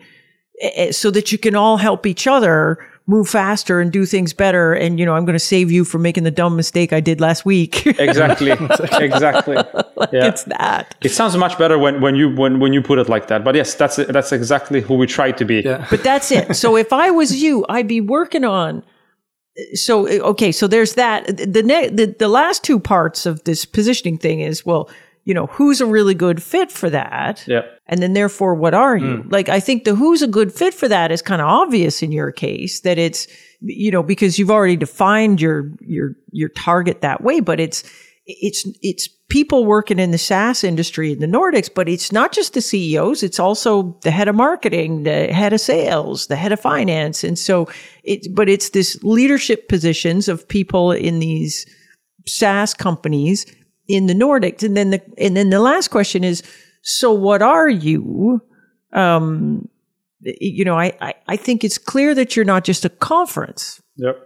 [0.61, 4.33] eh, eh, so that you can all help each other move faster and do things
[4.33, 7.01] better and you know i'm going to save you from making the dumb mistake i
[7.01, 8.53] did last week Exactly.
[8.53, 9.57] exactly.
[10.13, 10.27] Yeah.
[10.29, 13.27] it's that It sounds much better when, when you when, when you put it like
[13.29, 13.45] that.
[13.45, 15.61] But yes, that's that's exactly who we try to be.
[15.61, 15.87] Yeah.
[15.91, 18.83] but that's it so if i was you i'd be working on
[19.75, 24.17] so okay so there's that the ne- the, the last two parts of this positioning
[24.19, 24.89] thing is well
[25.25, 27.63] you know who's a really good fit for that Yeah.
[27.87, 29.29] and then therefore what are you Hmm.
[29.31, 32.13] like i think the who's a good fit for that is kind of obvious in
[32.13, 33.27] your case that it's
[33.61, 37.83] you know because you've already defined your your your target that way but it's
[38.27, 42.55] it's it's people working in the SaaS industry in the Nordics, but it's not just
[42.55, 46.61] the CEOs, it's also the head of marketing, the head of sales, the head of
[46.61, 47.23] finance.
[47.25, 47.69] And so
[48.03, 51.67] it but it's this leadership positions of people in these
[52.27, 53.45] SaaS companies
[53.89, 54.63] in the Nordics.
[54.63, 56.43] And then the and then the last question is,
[56.83, 58.41] so what are you?
[58.93, 59.69] Um,
[60.23, 64.17] you know, I, I, I think it's clear that you're not just a conference, Yep.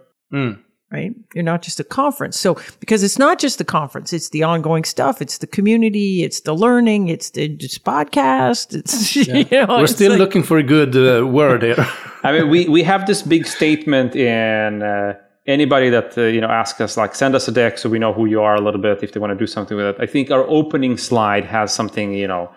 [0.91, 1.11] right?
[1.33, 2.39] You're not just a conference.
[2.39, 6.41] So because it's not just the conference, it's the ongoing stuff, it's the community, it's
[6.41, 8.73] the learning, it's the just podcast.
[8.75, 11.75] It's you know, We're it's still like- looking for a good uh, word here.
[12.23, 15.13] I mean, we, we have this big statement in uh,
[15.49, 18.13] anybody that uh, you know asks us like send us a deck so we know
[18.13, 19.95] who you are a little bit if they want to do something with it.
[19.99, 22.51] I think our opening slide has something you know,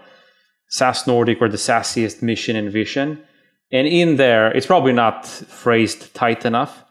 [0.68, 3.22] SaaS Nordic or the SaaSiest mission and vision,
[3.70, 6.84] and in there it's probably not phrased tight enough,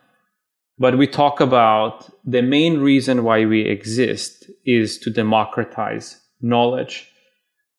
[0.77, 7.07] but we talk about the main reason why we exist is to democratize knowledge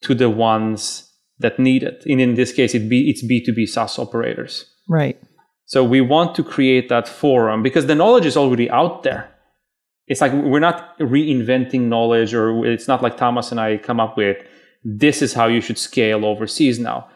[0.02, 2.02] to the ones that need it.
[2.06, 4.64] And in this case, it be, it's B2B SaaS operators.
[4.88, 5.18] right.
[5.72, 9.30] So we want to create that forum because the knowledge is already out there.
[10.06, 14.18] It's like we're not reinventing knowledge, or it's not like Thomas and I come up
[14.18, 14.37] with
[14.85, 17.08] this is how you should scale overseas now.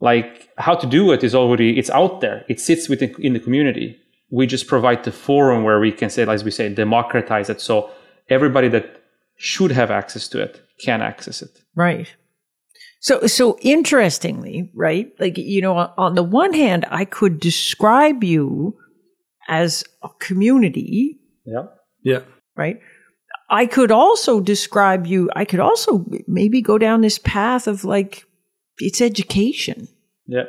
[0.00, 2.44] Like how to do it is already it's out there.
[2.46, 3.96] It sits within in the community.
[4.28, 7.90] We just provide the forum where we can say, as we say, democratize it, so
[8.28, 9.00] everybody that
[9.38, 11.62] should have access to it can access it.
[11.74, 12.14] Right.
[13.02, 15.08] So, so interestingly, right?
[15.18, 18.76] Like, you know, on- on the one hand, I could describe you
[19.48, 21.64] as a community, Yeah.
[22.04, 22.20] yeah.
[22.56, 22.78] right?
[23.50, 28.24] I could also describe you, I could also maybe go down this path of like,
[28.78, 29.88] it's education.
[30.26, 30.44] Yeah.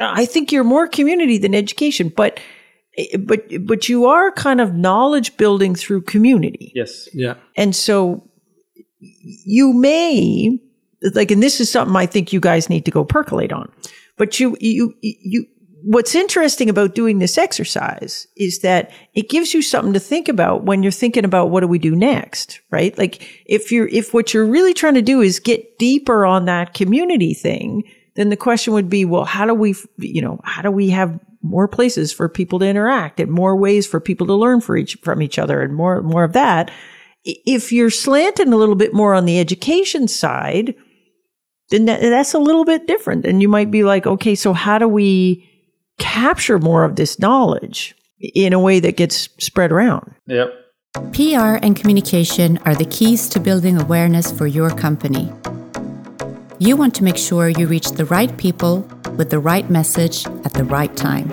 [0.00, 2.40] I think you're more community than education, but,
[3.20, 6.72] but, but you are kind of knowledge building through community.
[6.74, 7.08] Yes.
[7.12, 7.34] Yeah.
[7.56, 8.28] And so
[9.00, 10.58] you may
[11.14, 13.70] like and this is something I think you guys need to go percolate on.
[14.16, 15.46] But you you you
[15.84, 20.64] what's interesting about doing this exercise is that it gives you something to think about
[20.64, 22.96] when you're thinking about what do we do next, right?
[22.96, 26.72] Like if you're, if what you're really trying to do is get deeper on that
[26.72, 27.84] community thing,
[28.14, 31.20] then the question would be, well, how do we, you know, how do we have
[31.42, 34.96] more places for people to interact and more ways for people to learn for each,
[35.02, 36.70] from each other and more, more of that?
[37.24, 40.74] If you're slanting a little bit more on the education side,
[41.70, 43.24] then that, that's a little bit different.
[43.24, 45.48] And you might be like, okay, so how do we
[45.98, 47.94] capture more of this knowledge
[48.34, 50.14] in a way that gets spread around?
[50.26, 50.52] Yep.
[51.12, 55.32] PR and communication are the keys to building awareness for your company.
[56.60, 58.80] You want to make sure you reach the right people
[59.16, 61.30] with the right message at the right time.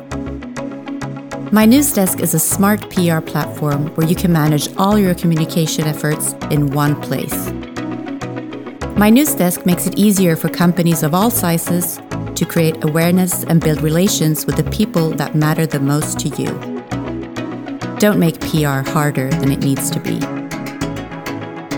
[1.51, 6.71] Mynewsdesk is a smart PR platform where you can manage all your communication efforts in
[6.71, 7.51] one place.
[8.95, 11.99] Mynewsdesk makes it easier for companies of all sizes
[12.35, 16.51] to create awareness and build relations with the people that matter the most to you.
[17.97, 20.19] Don't make PR harder than it needs to be.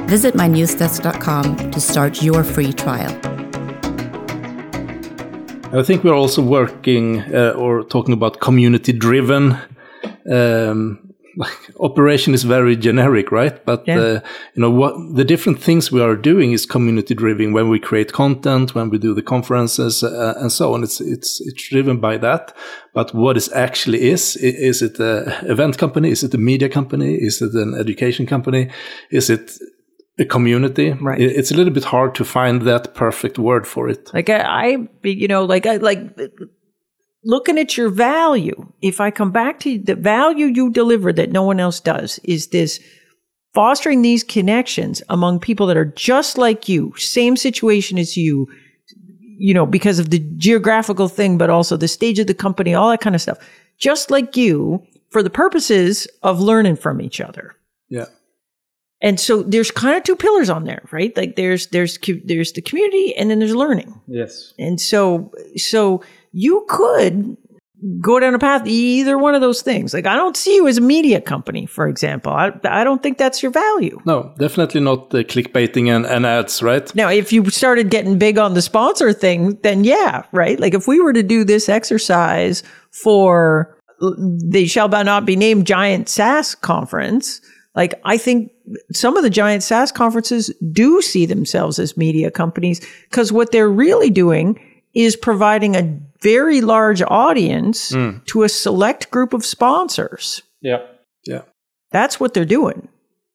[0.07, 3.11] Visit mynewsdesk.com to start your free trial.
[5.71, 9.57] I think we're also working uh, or talking about community driven.
[10.31, 11.12] Um,
[11.79, 13.63] operation is very generic, right?
[13.65, 13.99] But Yeah.
[13.99, 14.19] uh,
[14.55, 17.53] you know what the different things we are doing is community driven.
[17.53, 21.41] When we create content, when we do the conferences, uh, and so on, it's it's
[21.41, 22.53] it's driven by that.
[22.93, 26.09] But what it actually is is it a event company?
[26.11, 27.15] Is it a media company?
[27.15, 28.69] Is it an education company?
[29.09, 29.51] Is it
[30.19, 30.91] a community?
[30.91, 31.19] Right.
[31.19, 34.13] It's a little bit hard to find that perfect word for it.
[34.13, 35.99] Like I, I you know, like I like
[37.23, 38.71] looking at your value.
[38.81, 42.47] If I come back to the value you deliver that no one else does is
[42.47, 42.79] this
[43.53, 48.47] fostering these connections among people that are just like you, same situation as you,
[49.37, 52.89] you know, because of the geographical thing, but also the stage of the company, all
[52.89, 53.37] that kind of stuff,
[53.77, 57.55] just like you for the purposes of learning from each other.
[57.89, 58.05] Yeah.
[59.03, 61.15] And so there's kind of two pillars on there, right?
[61.15, 63.99] Like there's there's there's the community and then there's learning.
[64.07, 64.53] Yes.
[64.57, 66.01] And so, so
[66.31, 67.37] you could
[67.99, 69.93] go down a path, either one of those things.
[69.93, 72.31] Like, I don't see you as a media company, for example.
[72.31, 73.99] I, I don't think that's your value.
[74.05, 76.93] No, definitely not the clickbaiting and, and ads, right?
[76.95, 80.57] Now, if you started getting big on the sponsor thing, then yeah, right?
[80.59, 86.07] Like, if we were to do this exercise for the shall not be named giant
[86.09, 87.41] SaaS conference,
[87.75, 88.51] like, I think
[88.91, 93.69] some of the giant SaaS conferences do see themselves as media companies because what they're
[93.69, 94.59] really doing
[94.93, 97.89] is providing a very large audience
[98.27, 100.43] to a select group of sponsors.
[100.61, 100.85] Yeah.
[101.25, 101.41] Yeah.
[101.91, 102.87] That's what they're doing.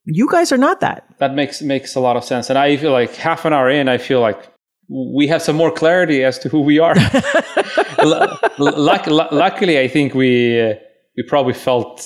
[0.05, 1.05] You guys are not that.
[1.18, 2.49] That makes makes a lot of sense.
[2.49, 4.41] And I feel like half an hour in, I feel like
[4.89, 6.95] we have some more clarity as to who we are.
[8.05, 8.26] Lu-
[8.59, 10.74] luck, lu- luckily, I think we uh,
[11.16, 12.01] we probably felt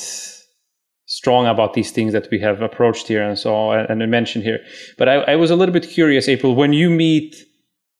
[1.22, 4.58] strong about these things that we have approached here and so and, and mentioned here.
[4.98, 7.36] But I, I was a little bit curious, April, when you meet,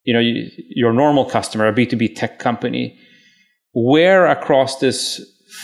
[0.03, 2.99] you know, you, your normal customer, a B two B tech company,
[3.75, 5.21] where across this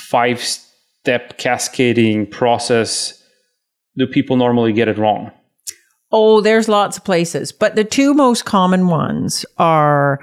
[0.08, 3.20] five step cascading process
[3.96, 5.32] do people normally get it wrong?
[6.12, 10.20] Oh, there's lots of places, but the two most common ones are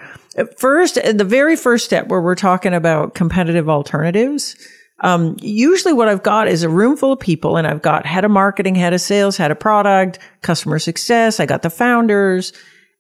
[0.58, 4.56] first, the very first step where we're talking about competitive alternatives.
[5.02, 8.24] Um, usually what I've got is a room full of people and I've got head
[8.24, 11.40] of marketing, head of sales, head of product, customer success.
[11.40, 12.54] I got the founders.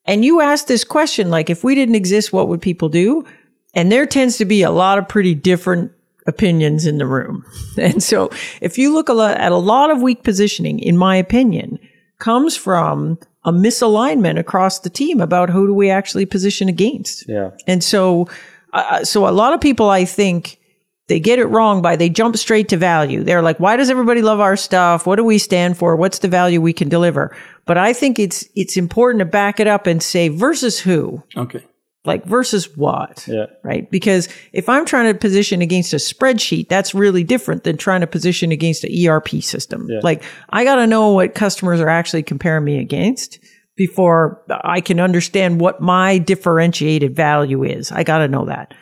[0.06, 3.26] And you ask this question, like, if we didn't exist, what would people do?
[3.74, 5.92] And there tends to be a lot of pretty different
[6.28, 7.46] opinions in the room.
[7.78, 8.30] And so
[8.62, 11.80] if you look a lot at a lot of weak positioning, in my opinion,
[12.20, 17.28] comes from a misalignment across the team about who do we actually position against.
[17.28, 17.52] Yeah.
[17.68, 18.28] And so,
[18.74, 20.60] uh, so a lot of people, I think,
[21.08, 23.24] they get it wrong by they jump straight to value.
[23.24, 25.06] They're like, why does everybody love our stuff?
[25.06, 25.96] What do we stand for?
[25.96, 27.36] What's the value we can deliver?
[27.66, 31.64] But I think it's it's important to back it up and say versus who, Okay.
[32.06, 33.46] like versus what, Yeah.
[33.64, 33.90] right?
[33.92, 38.08] Because if I'm trying to position against a spreadsheet, that's really different than trying to
[38.08, 39.88] position against an ERP system.
[39.90, 40.00] Yeah.
[40.04, 43.40] Like I got to know what customers are actually comparing me against
[43.78, 47.92] before I can understand what my differentiated value is.
[47.92, 48.74] I got to know that.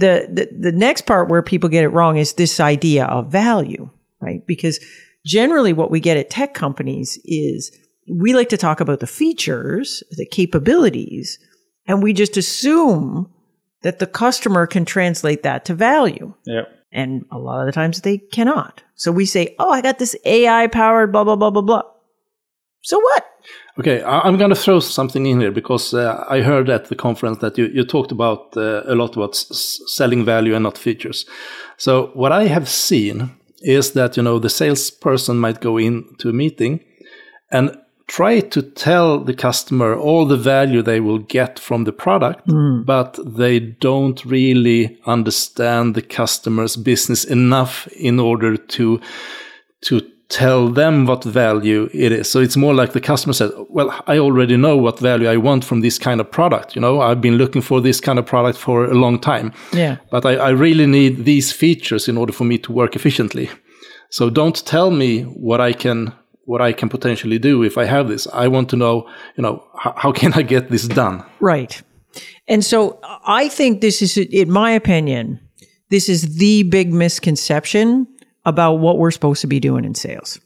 [0.00, 3.90] The, the the next part where people get it wrong is this idea of value,
[4.20, 4.46] right?
[4.46, 4.80] Because
[5.24, 7.70] generally what we get at tech companies is
[8.08, 11.38] we like to talk about the features, the capabilities,
[11.86, 13.30] and we just assume
[13.82, 16.34] that the customer can translate that to value.
[16.44, 16.64] Yeah.
[16.92, 18.82] And a lot of the times they cannot.
[18.94, 21.82] So we say, Oh, I got this AI powered blah, blah, blah, blah, blah.
[22.82, 23.26] So what?
[23.78, 27.38] Okay, I'm going to throw something in here because uh, I heard at the conference
[27.38, 31.24] that you, you talked about uh, a lot about selling value and not features.
[31.76, 33.30] So what I have seen
[33.62, 36.80] is that you know the salesperson might go into a meeting
[37.50, 42.42] and try to tell the customer all the value they will get from the product,
[42.84, 49.00] but they don't really understand the customer's business enough in order to
[49.82, 50.00] to
[50.30, 52.30] tell them what value it is.
[52.30, 55.64] So it's more like the customer says, well, I already know what value I want
[55.64, 56.74] from this kind of product.
[56.76, 59.52] You know, I've been looking for this kind of product for a long time.
[59.72, 59.96] Yeah.
[60.10, 63.50] But I, I really need these features in order for me to work efficiently.
[64.10, 66.12] So don't tell me what I can
[66.44, 68.26] what I can potentially do if I have this.
[68.32, 71.24] I want to know, you know, how, how can I get this done?
[71.38, 71.80] Right.
[72.48, 75.38] And so I think this is, in my opinion,
[75.90, 78.06] this is the big misconception
[78.44, 80.40] about what we're supposed to be doing in sales,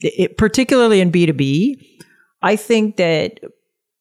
[0.00, 1.80] it, particularly in B2B.
[2.42, 3.40] I think that,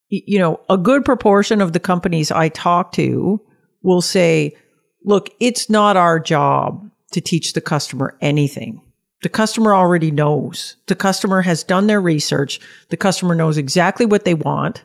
[0.10, 3.42] you know, a good proportion of the companies I talk to
[3.82, 4.56] will say,
[5.04, 8.82] look, it's not our job to teach the customer anything.
[9.22, 10.76] The customer already knows.
[10.88, 12.60] The customer has done their research.
[12.90, 14.84] The customer knows exactly what they want.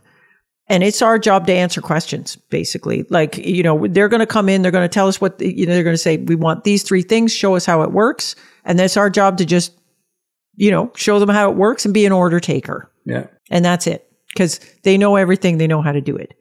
[0.70, 3.04] And it's our job to answer questions, basically.
[3.10, 5.66] Like, you know, they're going to come in, they're going to tell us what, you
[5.66, 8.36] know, they're going to say, we want these three things, show us how it works.
[8.64, 9.76] And that's our job to just,
[10.54, 12.88] you know, show them how it works and be an order taker.
[13.04, 13.26] Yeah.
[13.50, 14.06] And that's it.
[14.28, 16.34] Because they know everything, they know how to do it.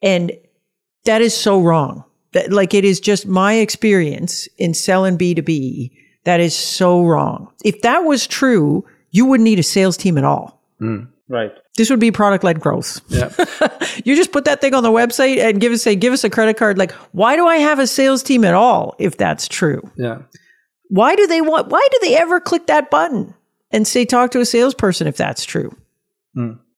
[0.00, 0.32] And
[1.04, 2.04] that is so wrong.
[2.32, 5.90] That, like, it is just my experience in selling B2B.
[6.24, 7.52] That is so wrong.
[7.64, 10.62] If that was true, you wouldn't need a sales team at all.
[10.80, 11.08] Mm.
[11.28, 11.52] Right.
[11.78, 13.00] This would be product led growth.
[13.08, 13.30] Yeah.
[14.04, 16.30] You just put that thing on the website and give us say, give us a
[16.30, 16.78] credit card.
[16.78, 19.80] Like, why do I have a sales team at all if that's true?
[19.96, 20.22] yeah.
[20.88, 23.34] Why do they want, why do they ever click that button
[23.70, 25.76] and say, talk to a salesperson if that's true?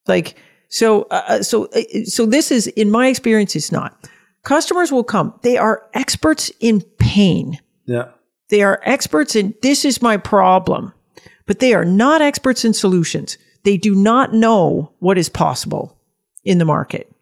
[0.06, 0.36] Like,
[0.68, 4.08] so, uh, so, uh, so this is, in my experience, it's not.
[4.42, 5.38] Customers will come.
[5.42, 7.58] They are experts in pain.
[7.86, 8.08] Yeah.
[8.48, 10.92] They are experts in this is my problem,
[11.46, 13.36] but they are not experts in solutions.
[13.64, 15.96] They do not know what is possible
[16.44, 17.12] in the market.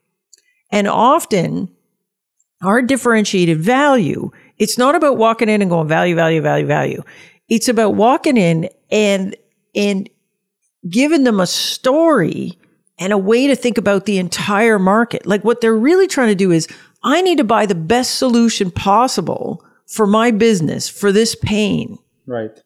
[0.71, 1.69] And often
[2.63, 7.03] our differentiated value, it's not about walking in and going value, value, value, value.
[7.49, 9.37] It's about walking in and,
[9.75, 10.09] and
[10.89, 12.59] giving them a story
[12.99, 15.27] and a way to think about the entire market.
[15.27, 16.69] Like what they're really trying to do is
[17.05, 21.99] I need to buy the best solution possible for my business for this pain.
[22.27, 22.61] Right.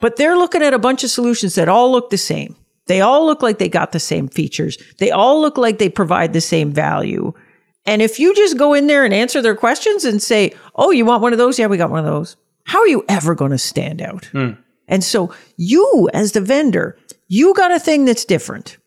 [0.00, 2.56] But they're looking at a bunch of solutions that all look the same.
[2.86, 4.76] They all look like they got the same features.
[4.98, 7.32] They all look like they provide the same value.
[7.86, 11.04] And if you just go in there and answer their questions and say, Oh, you
[11.04, 11.58] want one of those?
[11.58, 12.36] Yeah, we got one of those.
[12.64, 14.26] How are you ever going to stand out?
[14.26, 14.52] Hmm.
[14.88, 18.78] And so you, as the vendor, you got a thing that's different.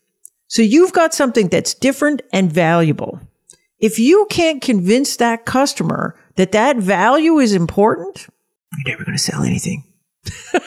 [0.47, 3.19] So you've got something that's different and valuable.
[3.79, 8.27] If you can't convince that customer that that value is important,
[8.85, 9.83] you're never going to sell anything.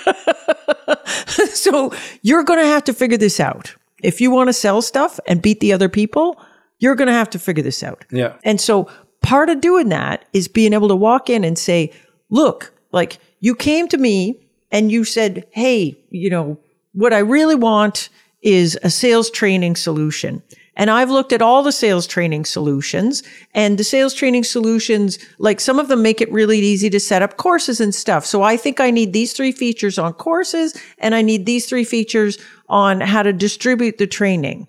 [1.52, 3.74] so you're going to have to figure this out.
[4.02, 6.40] If you want to sell stuff and beat the other people,
[6.78, 8.04] you're going to have to figure this out.
[8.10, 8.36] Yeah.
[8.44, 8.88] And so
[9.20, 11.92] part of doing that is being able to walk in and say,
[12.30, 16.58] look, like you came to me and you said, Hey, you know,
[16.92, 18.08] what I really want
[18.42, 20.42] is a sales training solution.
[20.76, 23.22] And I've looked at all the sales training solutions
[23.54, 27.22] and the sales training solutions, like some of them make it really easy to set
[27.22, 28.24] up courses and stuff.
[28.24, 31.84] So I think I need these three features on courses and I need these three
[31.84, 34.68] features on how to distribute the training.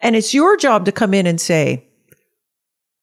[0.00, 1.86] And it's your job to come in and say,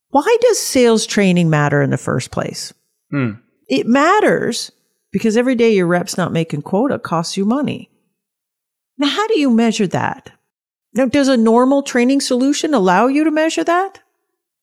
[0.09, 2.73] why does sales training matter in the first place?
[3.09, 3.31] Hmm.
[3.67, 4.71] It matters
[5.11, 7.89] because every day your rep's not making quota costs you money.
[8.97, 10.31] Now, how do you measure that?
[10.93, 13.99] Now, does a normal training solution allow you to measure that?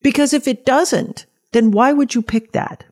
[0.03, 2.85] Because if it doesn't, then why would you pick that?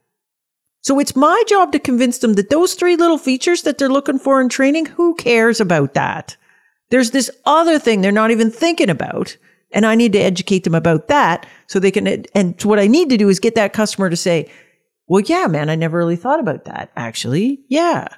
[0.81, 4.19] So it's my job to convince them that those three little features that they're looking
[4.19, 6.37] for in training, who cares about that?
[6.91, 9.37] There's this other thing they're not even thinking about.
[9.71, 13.11] And I need to educate them about that so they can, and what I need
[13.11, 14.51] to do is get that customer to say,
[15.09, 16.91] well, yeah, man, I never really thought about that.
[16.97, 18.09] Actually, yeah,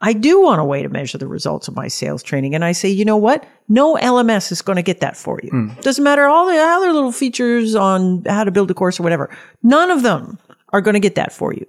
[0.00, 2.54] I do want a way to measure the results of my sales training.
[2.54, 3.44] And I say, you know what?
[3.68, 5.50] No LMS is going to get that for you.
[5.50, 5.68] Hmm.
[5.80, 9.28] Doesn't matter all the other little features on how to build a course or whatever.
[9.62, 10.38] None of them
[10.72, 11.66] are going to get that for you.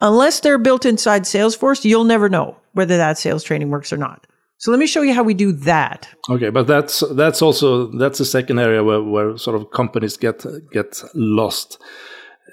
[0.00, 4.26] Unless they're built inside Salesforce, you'll never know whether that sales training works or not.
[4.58, 6.08] So let me show you how we do that.
[6.30, 10.44] Okay, but that's that's also that's the second area where, where sort of companies get
[10.72, 11.78] get lost.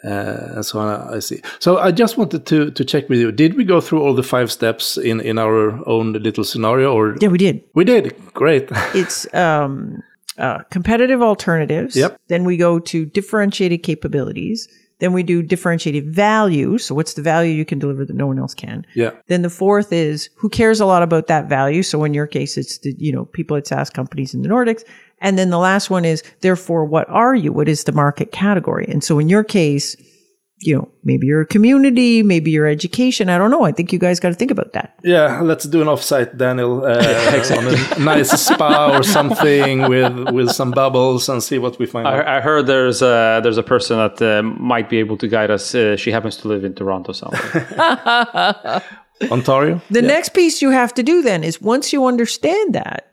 [0.04, 1.41] Uh, and so on, I see.
[1.60, 3.32] So I just wanted to to check with you.
[3.32, 7.16] Did we go through all the five steps in in our own little scenario, or
[7.22, 7.62] Yeah, we did.
[7.74, 8.14] we did?
[8.34, 8.70] Great.
[8.96, 10.02] It's um,
[10.38, 11.96] uh, competitive alternatives.
[11.96, 12.18] Yep.
[12.28, 14.68] Then we go to differentiated capabilities.
[15.04, 16.78] Then we do differentiated value.
[16.78, 18.86] So what's the value you can deliver that no one else can?
[18.95, 19.12] yeah.
[19.28, 21.84] Then the fourth is who cares a lot about that value.
[21.84, 24.86] So in your case, it's the, you know, people at SaaS companies in the Nordics.
[25.20, 27.51] And then the last one is therefore, what are you?
[27.51, 28.86] What is the market category?
[28.88, 29.97] And so in your case,
[30.60, 33.28] you know, maybe you're community, maybe you're education.
[33.30, 33.64] I don't know.
[33.64, 34.97] I think you guys got to think about that.
[35.04, 36.89] Yeah, let's do an offsite, Daniel, uh,
[37.58, 42.08] on a nice spa or something with with some bubbles and see what we find.
[42.08, 42.26] out.
[42.26, 45.51] I, I heard there's a, there's a person that uh, might be able to guide
[45.51, 45.76] us.
[45.76, 48.84] Uh, she happens to live in Toronto somewhere.
[49.32, 49.82] Ontario.
[49.89, 53.12] The next piece you have to do then is once you understand that,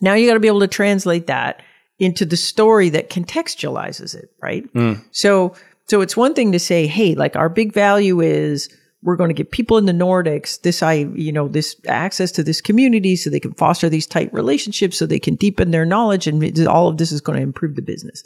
[0.00, 1.62] now you got to be able to translate that
[1.98, 4.64] into the story that contextualizes it, right?
[5.12, 5.54] So,
[5.92, 9.34] so it's one thing to say, hey, like our big value is we're going to
[9.34, 13.28] give people in the Nordics this, I, you know, this access to this community so
[13.28, 16.96] they can foster these tight relationships, so they can deepen their knowledge, and all of
[16.96, 18.22] this is going to improve the business.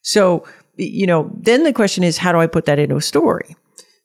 [0.00, 0.46] So,
[0.76, 3.54] you know, then the question is, how do I put that into a story?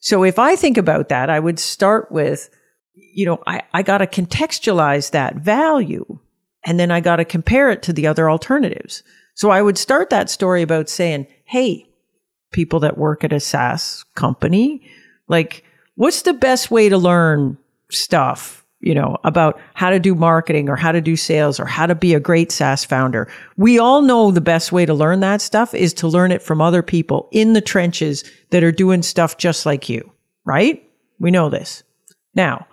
[0.01, 2.49] So if I think about that, I would start with,
[2.95, 6.19] you know, I, I got to contextualize that value
[6.65, 9.03] and then I got to compare it to the other alternatives.
[9.35, 11.87] So I would start that story about saying, Hey,
[12.55, 14.81] people that work at a SaaS company,
[15.27, 15.63] like
[15.95, 17.57] what's the best way to learn
[17.91, 18.65] stuff?
[18.79, 21.95] You know, about how to do marketing or how to do sales or how to
[21.95, 23.27] be a great SaaS founder.
[23.57, 26.61] We all know the best way to learn that stuff is to learn it from
[26.61, 30.11] other people in the trenches that are doing stuff just like you,
[30.45, 30.87] right?
[31.19, 31.83] We know this.
[32.35, 32.67] Now,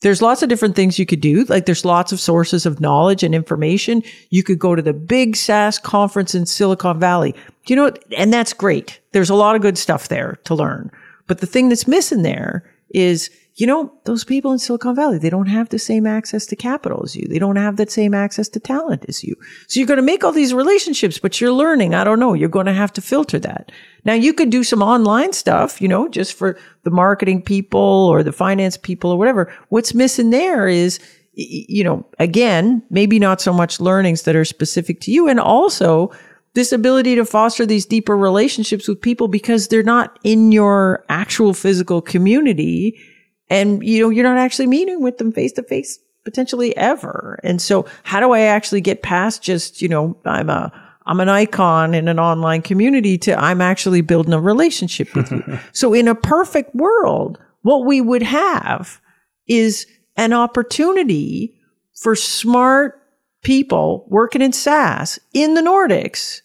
[0.00, 1.44] there's lots of different things you could do.
[1.44, 4.02] Like there's lots of sources of knowledge and information.
[4.30, 7.34] You could go to the big SaaS conference in Silicon Valley.
[7.66, 9.00] You know, and that's great.
[9.12, 10.90] There's a lot of good stuff there to learn.
[11.26, 15.30] But the thing that's missing there is, you know, those people in Silicon Valley, they
[15.30, 17.28] don't have the same access to capital as you.
[17.28, 19.36] They don't have that same access to talent as you.
[19.68, 21.94] So you're going to make all these relationships, but you're learning.
[21.94, 22.32] I don't know.
[22.32, 23.70] You're going to have to filter that.
[24.04, 28.22] Now you could do some online stuff, you know, just for the marketing people or
[28.22, 29.52] the finance people or whatever.
[29.68, 30.98] What's missing there is,
[31.34, 36.10] you know, again, maybe not so much learnings that are specific to you and also
[36.54, 41.54] this ability to foster these deeper relationships with people because they're not in your actual
[41.54, 42.98] physical community.
[43.48, 47.40] And you know you're not actually meeting with them face to face potentially ever.
[47.42, 50.72] And so how do i actually get past just you know i'm a
[51.06, 55.42] i'm an icon in an online community to i'm actually building a relationship with you?
[55.72, 59.00] So in a perfect world what we would have
[59.46, 59.86] is
[60.16, 61.58] an opportunity
[61.94, 62.99] for smart
[63.42, 66.40] people working in SaaS in the Nordics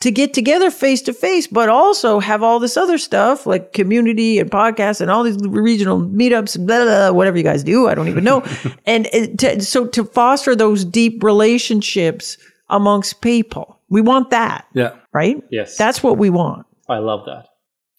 [0.00, 4.38] to get together face to face, but also have all this other stuff like community
[4.40, 7.86] and podcasts and all these regional meetups blah, blah, blah, whatever you guys do.
[7.88, 8.44] I don't even know.
[8.86, 9.06] and
[9.38, 12.36] to, so to foster those deep relationships
[12.68, 14.96] amongst people, we want that, Yeah.
[15.12, 15.40] right?
[15.50, 15.76] Yes.
[15.76, 16.66] That's what we want.
[16.88, 17.46] I love that.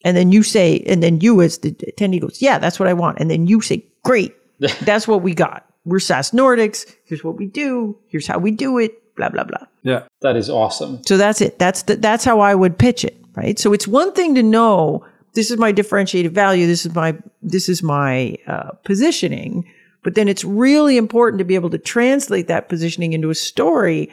[0.04, 2.94] And then you say, and then you as the attendee goes, yeah, that's what I
[2.94, 3.20] want.
[3.20, 4.36] And then you say, great,
[4.82, 5.66] that's what we got.
[5.86, 6.92] We're SaaS Nordics.
[7.06, 7.98] Here's what we do.
[8.08, 9.16] Here's how we do it.
[9.16, 9.66] Blah blah blah.
[9.84, 10.04] Yeah.
[10.22, 11.04] That is awesome.
[11.04, 11.60] So that's it.
[11.60, 13.60] That's the, that's how I would pitch it, right?
[13.60, 16.66] So it's one thing to know this is my differentiated value.
[16.68, 19.70] This is my this is my uh, positioning,
[20.04, 24.10] but then it's really important to be able to translate that positioning into a story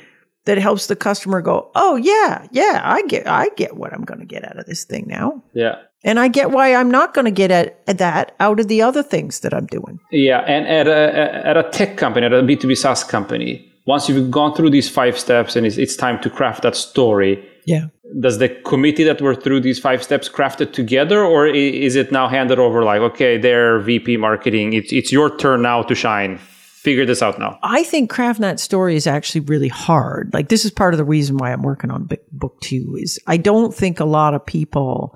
[0.47, 4.21] that helps the customer go, "Oh yeah, yeah, I get I get what I'm going
[4.21, 5.77] to get out of this thing now." Yeah.
[6.03, 8.81] And I get why I'm not going to get at, at that out of the
[8.83, 9.99] other things that I'm doing.
[10.11, 13.71] Yeah, and at a at a tech company, at a B two B SaaS company,
[13.87, 17.45] once you've gone through these five steps and it's, it's time to craft that story,
[17.67, 17.87] Yeah.
[18.21, 22.11] does the committee that were through these five steps craft it together, or is it
[22.13, 26.39] now handed over like, okay, they're VP marketing, it's it's your turn now to shine.
[26.83, 27.59] Figure this out now.
[27.63, 30.33] I think crafting that story is actually really hard.
[30.33, 33.21] Like this is part of the reason why I'm working on book- book two is
[33.27, 35.15] I don't think a lot of people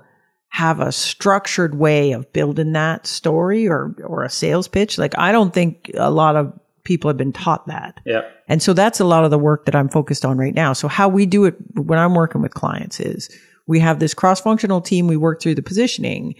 [0.54, 4.98] have a structured way of building that story or or a sales pitch.
[4.98, 6.52] Like I don't think a lot of
[6.84, 7.98] people have been taught that.
[8.06, 8.20] Yeah.
[8.46, 10.72] And so that's a lot of the work that I'm focused on right now.
[10.72, 13.36] So how we do it when I'm working with clients is
[13.66, 15.08] we have this cross-functional team.
[15.08, 16.36] We work through the positioning.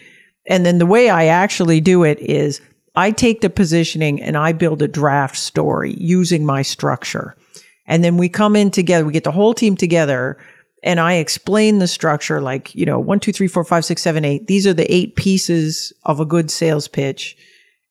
[0.46, 2.60] And then the way I actually do it is
[2.94, 7.34] I take the positioning and I build a draft story using my structure.
[7.88, 10.38] And then we come in together, we get the whole team together
[10.84, 14.22] and I explain the structure like, you know, one, two, three, four, five, six, seven,
[14.22, 14.46] eight.
[14.46, 17.36] These are the eight pieces of a good sales pitch.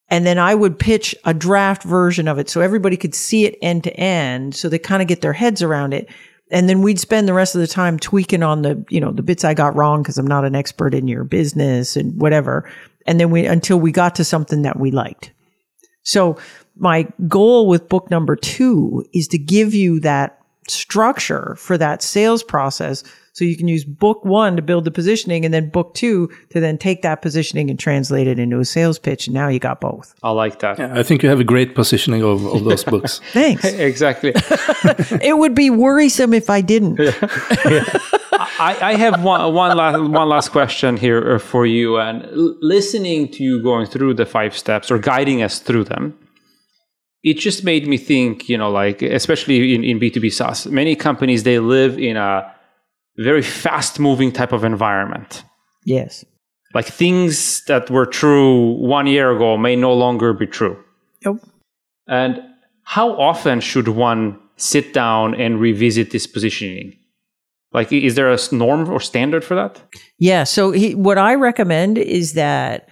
[0.10, 3.58] And then I would pitch a draft version of it so everybody could see it
[3.64, 4.54] end to end.
[4.54, 6.08] So they kind of get their heads around it.
[6.52, 9.24] And then we'd spend the rest of the time tweaking on the, you know, the
[9.24, 12.70] bits I got wrong because I'm not an expert in your business and whatever.
[13.08, 15.32] And then we, until we got to something that we liked.
[16.04, 16.38] So
[16.76, 22.44] my goal with book number two is to give you that structure for that sales
[22.44, 23.04] process.
[23.34, 26.60] So you can use book one to build the positioning and then book two to
[26.60, 29.26] then take that positioning and translate it into a sales pitch.
[29.26, 30.14] And now you got both.
[30.22, 30.80] I like that.
[30.80, 33.20] I think you have a great positioning of, of those books.
[33.32, 33.64] Thanks.
[33.74, 34.34] Exactly.
[34.36, 37.00] it would be worrisome if I didn't.
[38.60, 41.98] I, I have one, one, last, one last question here uh, for you.
[41.98, 42.26] And
[42.62, 46.18] listening to you going through the five steps or guiding us through them,
[47.24, 51.44] it just made me think, you know, like, especially in, in B2B SaaS, many companies,
[51.44, 52.54] they live in a
[53.18, 55.44] very fast moving type of environment.
[55.86, 56.26] Yes.
[56.74, 60.78] Like things that were true one year ago may no longer be true.
[61.26, 61.36] Yep.
[62.08, 62.42] And
[62.84, 66.98] how often should one sit down and revisit this positioning?
[67.72, 69.82] Like, is there a norm or standard for that?
[70.20, 70.44] Yeah.
[70.44, 72.90] So he, what I recommend is that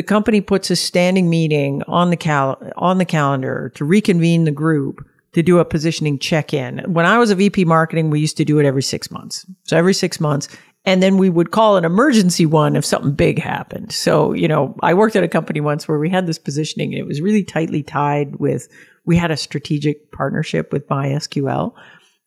[0.00, 4.50] the company puts a standing meeting on the cal- on the calendar to reconvene the
[4.50, 6.78] group to do a positioning check-in.
[6.90, 9.44] When I was a VP marketing, we used to do it every 6 months.
[9.64, 10.48] So every 6 months
[10.86, 13.92] and then we would call an emergency one if something big happened.
[13.92, 16.98] So, you know, I worked at a company once where we had this positioning and
[16.98, 18.68] it was really tightly tied with
[19.04, 21.74] we had a strategic partnership with MySQL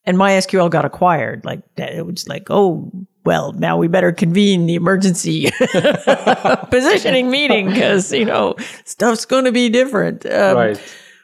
[0.05, 1.45] and MySQL got acquired.
[1.45, 2.91] Like it was like, oh,
[3.25, 5.49] well, now we better convene the emergency
[6.69, 10.25] positioning meeting because you know stuff's going to be different.
[10.25, 10.55] Um,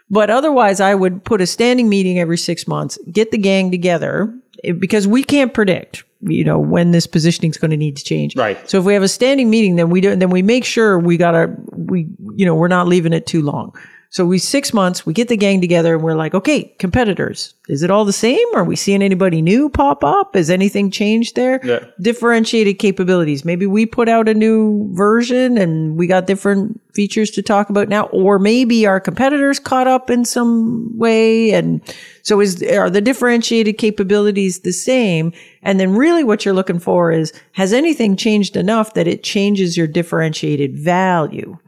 [0.09, 4.34] But otherwise, I would put a standing meeting every six months, get the gang together
[4.63, 8.03] eh, because we can't predict, you know, when this positioning is going to need to
[8.03, 8.36] change.
[8.36, 8.57] Right.
[8.69, 11.17] So if we have a standing meeting, then we do, then we make sure we
[11.17, 13.75] gotta, we, you know, we're not leaving it too long.
[14.12, 17.84] So we six months, we get the gang together and we're like, okay, competitors, is
[17.84, 18.45] it all the same?
[18.55, 20.34] Are we seeing anybody new pop up?
[20.34, 21.60] Has anything changed there?
[21.64, 21.86] Yeah.
[22.01, 23.45] Differentiated capabilities.
[23.45, 27.88] Maybe we put out a new version and we got different features to talk about
[27.88, 31.51] now, or maybe our competitors caught up in some way.
[31.51, 31.80] And
[32.24, 35.34] so is, are the differentiated capabilities the same?
[35.62, 39.78] And then really what you're looking for is, has anything changed enough that it changes
[39.78, 41.60] your differentiated value?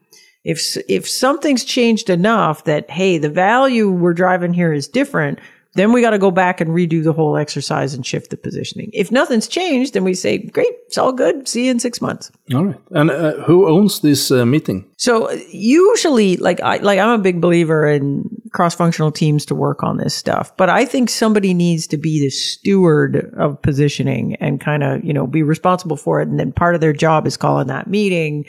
[0.43, 5.39] If if something's changed enough that hey the value we're driving here is different
[5.73, 8.89] then we got to go back and redo the whole exercise and shift the positioning
[8.93, 12.31] if nothing's changed then we say great it's all good see you in six months
[12.53, 12.79] All right.
[12.91, 14.85] And uh, who owns this uh, meeting?
[14.97, 19.83] so uh, usually like i like i'm a big believer in cross-functional teams to work
[19.83, 24.59] on this stuff but i think somebody needs to be the steward of positioning and
[24.59, 27.37] kind of you know be responsible for it and then part of their job is
[27.37, 28.43] calling that meeting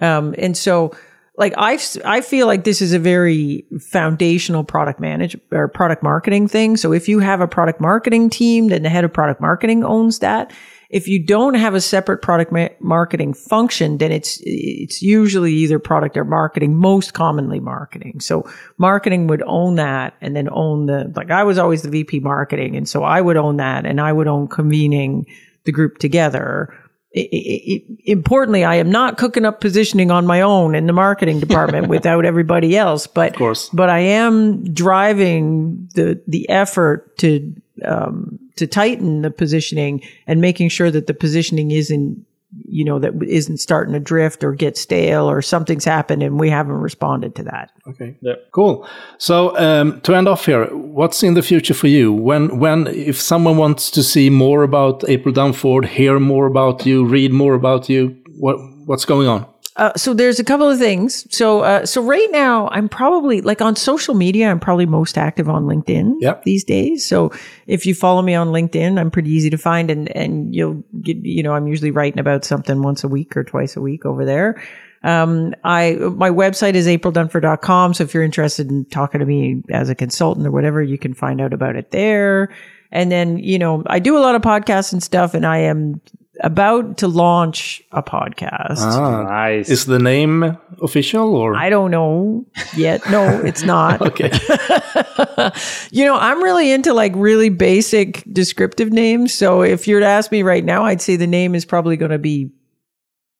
[0.00, 0.92] um, and so
[1.36, 6.46] like I, I feel like this is a very foundational product manage or product marketing
[6.46, 6.76] thing.
[6.76, 10.20] So if you have a product marketing team, then the head of product marketing owns
[10.20, 10.52] that.
[10.90, 15.80] If you don't have a separate product ma- marketing function, then it's it's usually either
[15.80, 18.20] product or marketing, most commonly marketing.
[18.20, 22.20] So marketing would own that and then own the like I was always the VP
[22.20, 25.26] marketing, and so I would own that and I would own convening
[25.64, 26.72] the group together
[27.14, 32.24] Importantly, I am not cooking up positioning on my own in the marketing department without
[32.24, 33.06] everybody else.
[33.06, 33.68] But of course.
[33.70, 37.54] but I am driving the the effort to
[37.84, 42.24] um, to tighten the positioning and making sure that the positioning isn't
[42.66, 46.50] you know that isn't starting to drift or get stale or something's happened and we
[46.50, 47.70] haven't responded to that.
[47.86, 48.16] Okay.
[48.20, 48.34] Yeah.
[48.52, 48.86] Cool.
[49.18, 52.12] So um, to end off here, what's in the future for you?
[52.12, 57.04] When, when, if someone wants to see more about April Dunford, hear more about you,
[57.04, 59.46] read more about you, what, what's going on?
[59.76, 61.26] Uh, so there's a couple of things.
[61.36, 64.48] So uh, so right now I'm probably like on social media.
[64.48, 66.44] I'm probably most active on LinkedIn Yep.
[66.44, 67.04] these days.
[67.04, 67.32] So
[67.66, 71.16] if you follow me on LinkedIn, I'm pretty easy to find, and and you'll get
[71.24, 74.24] you know I'm usually writing about something once a week or twice a week over
[74.24, 74.62] there.
[75.02, 77.94] Um, I my website is aprildunford.com.
[77.94, 81.14] So if you're interested in talking to me as a consultant or whatever, you can
[81.14, 82.48] find out about it there.
[82.92, 86.00] And then you know I do a lot of podcasts and stuff, and I am
[86.40, 88.78] about to launch a podcast.
[88.78, 89.70] Ah, nice.
[89.70, 91.56] Is the name official or?
[91.56, 92.44] I don't know
[92.76, 93.08] yet.
[93.10, 94.00] No, it's not.
[94.08, 94.30] okay.
[95.90, 99.32] you know, I'm really into like really basic descriptive names.
[99.32, 102.10] So if you're to ask me right now, I'd say the name is probably going
[102.10, 102.50] to be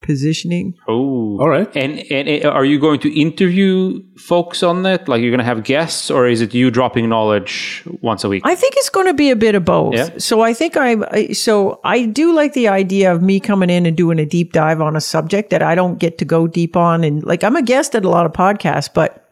[0.04, 0.74] positioning.
[0.86, 1.68] oh, All right.
[1.74, 5.08] And and are you going to interview folks on it?
[5.08, 8.42] Like you're going to have guests, or is it you dropping knowledge once a week?
[8.44, 9.94] I think it's going to be a bit of both.
[9.94, 10.10] Yeah.
[10.18, 13.86] So I think I'm, I, so I do like the idea of me coming in
[13.86, 16.76] and doing a deep dive on a subject that I don't get to go deep
[16.76, 17.02] on.
[17.02, 19.23] And like I'm a guest at a lot of podcasts, but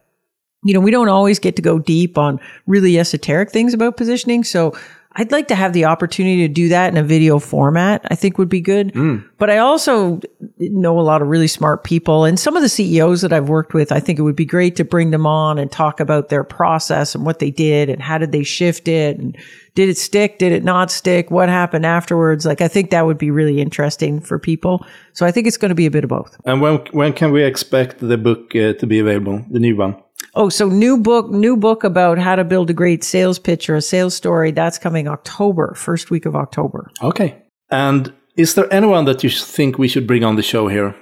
[0.63, 4.45] you know, we don't always get to go deep on really esoteric things about positioning.
[4.45, 4.75] So
[5.15, 8.03] I'd like to have the opportunity to do that in a video format.
[8.11, 8.93] I think would be good.
[9.39, 10.21] But I also
[10.59, 13.75] know a lot of really smart people and some of the CEOs that I've worked
[13.75, 13.93] with.
[13.93, 17.15] I think it would be great to bring them on and talk about their process
[17.15, 19.37] and what they did and how did they shift it and
[19.75, 20.39] did it stick?
[20.39, 21.31] Did it not stick?
[21.31, 22.47] What happened afterwards?
[22.47, 24.85] Like, I think that would be really interesting for people.
[25.13, 26.37] So I think it's going to be a bit of both.
[26.45, 29.97] And when when can we expect the book uh, to be available, the new one?
[30.35, 33.76] Oh, so new book, new book about how to build a great sales pitch or
[33.76, 34.51] a sales story.
[34.51, 36.91] That's coming October, first week of October.
[37.03, 37.43] Okay.
[37.70, 40.95] And is there anyone that you think we should bring on the show here?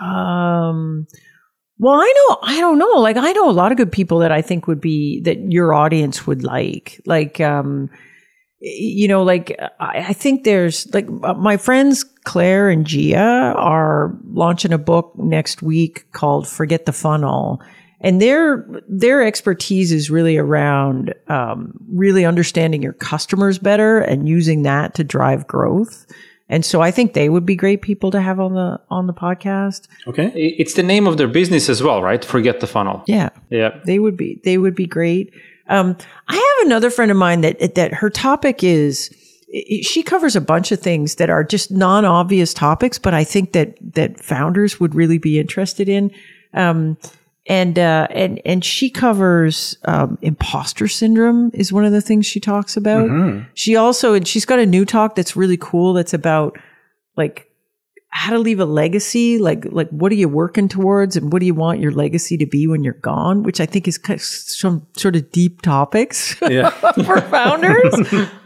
[0.00, 1.06] Um,
[1.78, 3.00] well, I know, I don't know.
[3.00, 5.74] Like, I know a lot of good people that I think would be that your
[5.74, 7.02] audience would like.
[7.04, 7.90] Like, um,
[8.60, 13.16] you know, like I, I think there's like uh, my friends Claire and Gia
[13.56, 17.62] are launching a book next week called "Forget the Funnel."
[18.00, 24.62] And their their expertise is really around um, really understanding your customers better and using
[24.62, 26.06] that to drive growth.
[26.48, 29.12] And so I think they would be great people to have on the on the
[29.12, 29.86] podcast.
[30.06, 30.32] Okay.
[30.34, 32.24] It's the name of their business as well, right?
[32.24, 33.04] Forget the funnel.
[33.06, 33.28] Yeah.
[33.50, 33.78] Yeah.
[33.84, 35.32] They would be they would be great.
[35.68, 35.96] Um,
[36.26, 39.14] I have another friend of mine that that her topic is
[39.82, 43.76] she covers a bunch of things that are just non-obvious topics, but I think that
[43.94, 46.12] that founders would really be interested in.
[46.54, 46.96] Um,
[47.50, 52.38] and uh, and and she covers um, imposter syndrome is one of the things she
[52.38, 53.10] talks about.
[53.54, 55.92] She also and she's got a new talk that's really cool.
[55.92, 56.56] That's about
[57.16, 57.49] like
[58.12, 61.46] how to leave a legacy like like what are you working towards and what do
[61.46, 64.22] you want your legacy to be when you're gone which i think is kind of
[64.24, 66.70] some sort of deep topics Yeah.
[66.70, 67.94] for founders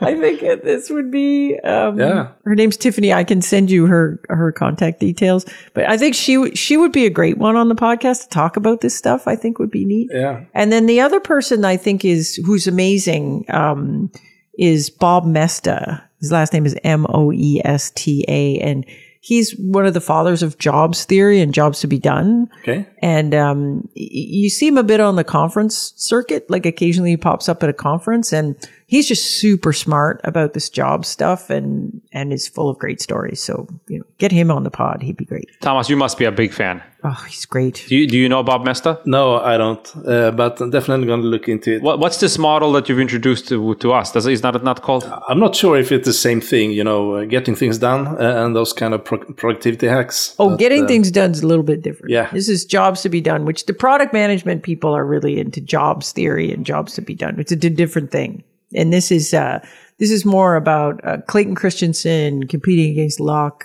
[0.03, 2.29] i think this would be um, Yeah.
[2.45, 6.37] her name's tiffany i can send you her her contact details but i think she
[6.37, 9.27] would she would be a great one on the podcast to talk about this stuff
[9.27, 10.45] i think would be neat Yeah.
[10.53, 14.11] and then the other person I think is who's amazing um,
[14.59, 16.03] is Bob Moesta.
[16.21, 18.85] His last name is M O E S T A, and
[19.25, 22.47] he's one of the fathers of jobs theory and jobs to be done.
[22.61, 22.87] Okay.
[23.01, 26.51] And um, y- you see him a bit on the conference circuit.
[26.51, 28.55] Like occasionally he pops up at a conference, and
[28.95, 33.43] he's just super smart about this job stuff, and and is full of great stories.
[33.43, 35.49] So you know, get him on the pod; he'd be great.
[35.61, 36.83] Thomas, you must be a big fan.
[37.07, 37.85] Oh, he's great.
[37.87, 38.99] Do you, do you know Bob Moesta?
[39.05, 39.87] No, I don't.
[40.07, 41.83] Uh, but I'm definitely going to look into it.
[41.83, 44.13] What, what's this model that you've introduced to, to us?
[44.13, 45.05] Does, is that not called?
[45.29, 48.47] I'm not sure if it's the same thing, you know, uh, getting things done uh,
[48.47, 50.35] and those kind of pro- productivity hacks.
[50.39, 52.11] Oh, But, getting uh, things done is a little bit different.
[52.11, 52.31] Yeah.
[52.33, 56.11] This is jobs to be done, which the product management people are really into jobs
[56.11, 57.39] theory and jobs to be done.
[57.39, 58.45] It's a different thing.
[58.75, 59.65] And this is, uh,
[59.99, 63.65] this is more about uh, Clayton Christensen competing against Luck.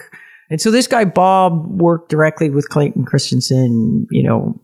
[0.50, 4.60] And so this guy, Bob, worked directly with Clayton Christensen, you know,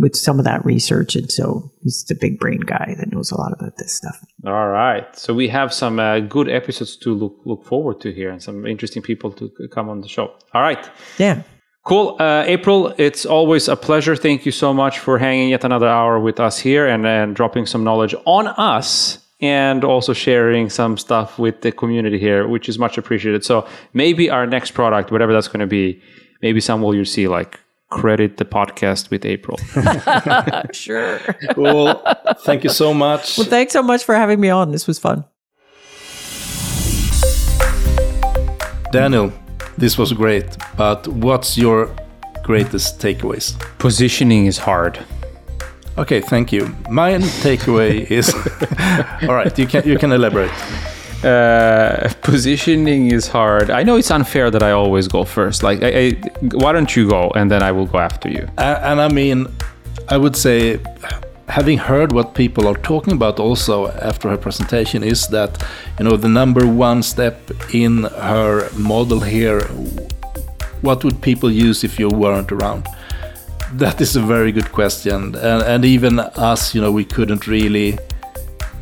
[0.00, 1.16] with some of that research.
[1.16, 4.24] And so he's the big brain guy that knows a lot about this stuff.
[4.46, 5.04] All right.
[5.16, 8.64] So we have some uh, good episodes to look look forward to here, and some
[8.64, 10.34] interesting people to come on the show.
[10.54, 10.88] All right.
[11.18, 11.42] Yeah.
[11.84, 12.16] Cool.
[12.20, 14.14] Uh, April, it's always a pleasure.
[14.14, 17.66] Thank you so much for hanging yet another hour with us here and, and dropping
[17.66, 22.78] some knowledge on us and also sharing some stuff with the community here, which is
[22.78, 23.44] much appreciated.
[23.44, 26.02] So maybe our next product, whatever that's going to be,
[26.42, 27.60] maybe some will you see like
[27.90, 29.58] credit the podcast with April.
[30.72, 31.18] Sure.
[31.54, 32.02] Cool.
[32.40, 33.38] Thank you so much.
[33.38, 34.72] well, thanks so much for having me on.
[34.72, 35.24] This was fun.
[38.92, 39.32] Daniel,
[39.76, 40.56] this was great.
[40.76, 41.94] But what's your
[42.42, 43.58] greatest takeaways?
[43.78, 44.98] Positioning is hard.
[45.98, 46.74] Okay, thank you.
[46.88, 48.32] My takeaway is
[49.28, 49.58] all right.
[49.58, 50.52] You can you can elaborate.
[51.24, 53.70] Uh, positioning is hard.
[53.70, 55.64] I know it's unfair that I always go first.
[55.64, 56.10] Like, I, I,
[56.52, 58.46] why don't you go and then I will go after you?
[58.56, 59.48] And I mean,
[60.08, 60.78] I would say,
[61.48, 65.60] having heard what people are talking about also after her presentation is that,
[65.98, 69.62] you know, the number one step in her model here,
[70.82, 72.86] what would people use if you weren't around?
[73.74, 75.34] That is a very good question.
[75.34, 77.98] And, and even us, you know, we couldn't really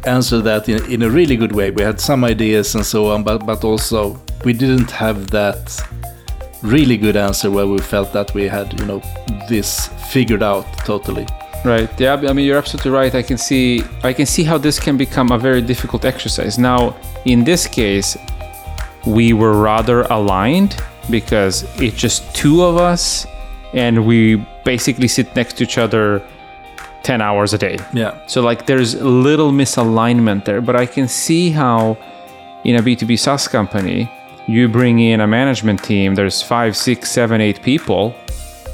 [0.04, 1.70] answer that in, in a really good way.
[1.70, 5.80] We had some ideas and so on, but, but also we didn't have that
[6.62, 9.02] really good answer where we felt that we had, you know,
[9.48, 11.26] this figured out totally.
[11.64, 11.90] Right.
[11.98, 12.14] Yeah.
[12.14, 13.12] I mean, you're absolutely right.
[13.12, 13.82] I can see.
[14.04, 16.58] I can see how this can become a very difficult exercise.
[16.58, 18.16] Now, in this case,
[19.04, 20.80] we were rather aligned
[21.10, 23.26] because it's just two of us,
[23.72, 26.22] and we basically sit next to each other
[27.02, 27.78] ten hours a day.
[27.92, 28.26] Yeah.
[28.26, 31.96] So like there's little misalignment there, but I can see how
[32.64, 34.10] in a B2B SaaS company,
[34.48, 38.14] you bring in a management team, there's five, six, seven, eight people.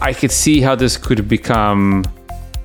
[0.01, 2.05] I could see how this could become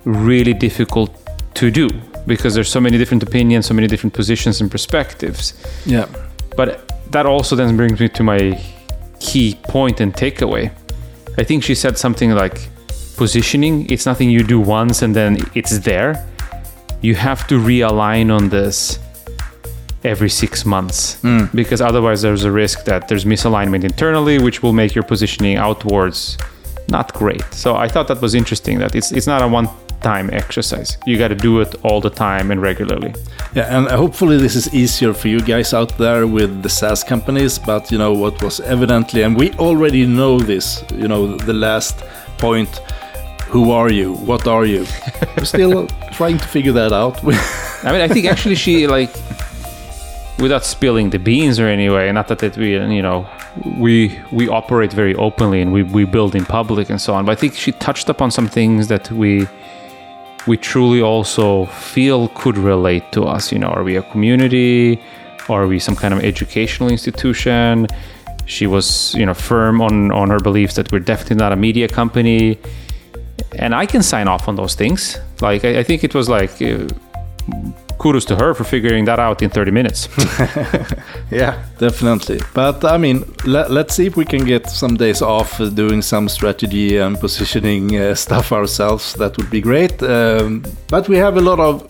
[0.06, 1.12] really difficult
[1.56, 1.90] to do
[2.26, 5.54] because there's so many different opinions, so many different positions and perspectives.
[5.86, 6.08] Yeah.
[6.56, 8.62] But that also then brings me to my
[9.20, 10.72] key point and takeaway.
[11.38, 12.70] I think she said something like
[13.16, 16.26] positioning, it's nothing you do once and then it's there.
[17.02, 19.00] You have to realign on this
[20.04, 21.54] every six months mm.
[21.54, 26.38] because otherwise there's a risk that there's misalignment internally, which will make your positioning outwards
[26.90, 27.44] not great.
[27.54, 29.68] So I thought that was interesting that it's it's not a one
[30.02, 30.98] time exercise.
[31.06, 33.14] You got to do it all the time and regularly.
[33.54, 37.04] Yeah, and uh, hopefully this is easier for you guys out there with the SaaS
[37.04, 37.60] companies.
[37.60, 40.84] But you know what was evidently, and we already know this.
[40.94, 42.04] You know the last
[42.38, 42.82] point.
[43.50, 44.14] Who are you?
[44.14, 44.86] What are you?
[45.38, 47.24] We're still trying to figure that out.
[47.84, 49.10] I mean, I think actually she like,
[50.38, 53.26] without spilling the beans or anyway, not that that we you know
[53.78, 57.26] we we operate very openly and we we build in public and so on.
[57.26, 59.48] But I think she touched upon some things that we
[60.48, 63.52] we truly also feel could relate to us.
[63.52, 65.02] You know, are we a community?
[65.50, 67.88] Are we some kind of educational institution?
[68.46, 71.88] She was, you know, firm on on her beliefs that we're definitely not a media
[71.88, 72.58] company,
[73.60, 75.20] and I can sign off on those things.
[75.42, 76.62] Like I, I think it was like.
[76.62, 76.88] Uh,
[77.98, 80.08] kudos to her for figuring that out in 30 minutes.
[81.32, 82.40] yeah, definitely.
[82.54, 86.30] But I mean, let, let's see if we can get some days off doing some
[86.30, 89.14] strategy and positioning uh, stuff ourselves.
[89.14, 90.02] That would be great.
[90.04, 91.86] Um, but we have a lot of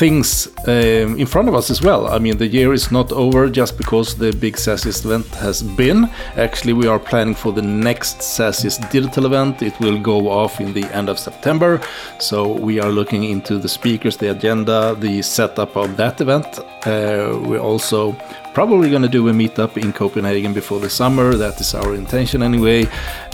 [0.00, 2.06] things um, in front of us as well.
[2.06, 6.08] I mean, the year is not over just because the big SaaSiest event has been.
[6.36, 9.60] Actually, we are planning for the next SaaSiest digital event.
[9.60, 11.82] It will go off in the end of September.
[12.18, 16.46] So we are looking into the speakers, the agenda, the setup of that event.
[16.86, 18.16] Uh, we're also
[18.54, 21.34] probably going to do a meetup in Copenhagen before the summer.
[21.34, 22.86] That is our intention anyway.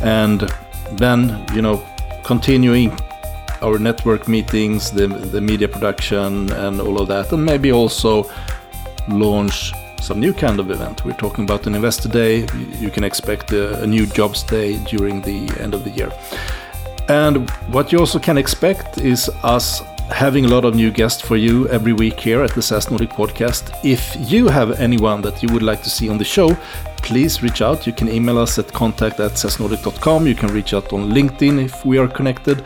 [0.02, 0.52] And
[0.98, 1.80] then, you know,
[2.24, 2.90] continuing
[3.62, 8.30] our network meetings, the, the media production, and all of that, and maybe also
[9.08, 11.04] launch some new kind of event.
[11.04, 12.46] We're talking about an investor day.
[12.78, 16.12] You can expect a, a, new jobs day during the end of the year.
[17.08, 19.80] And what you also can expect is us
[20.10, 23.10] having a lot of new guests for you every week here at the SaaS Nordic
[23.10, 23.76] podcast.
[23.84, 26.56] If you have anyone that you would like to see on the show,
[26.98, 27.86] please reach out.
[27.86, 29.42] You can email us at contact at.
[29.42, 32.64] You can reach out on LinkedIn if we are connected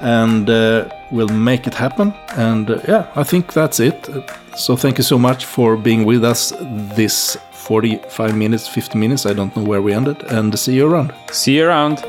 [0.00, 2.14] and uh, we'll make it happen.
[2.36, 4.08] And uh, yeah, I think that's it.
[4.56, 6.52] So thank you so much for being with us
[6.96, 9.26] this 45 minutes, 50 minutes.
[9.26, 10.22] I don't know where we ended.
[10.24, 11.12] And see you around.
[11.30, 12.04] See you around.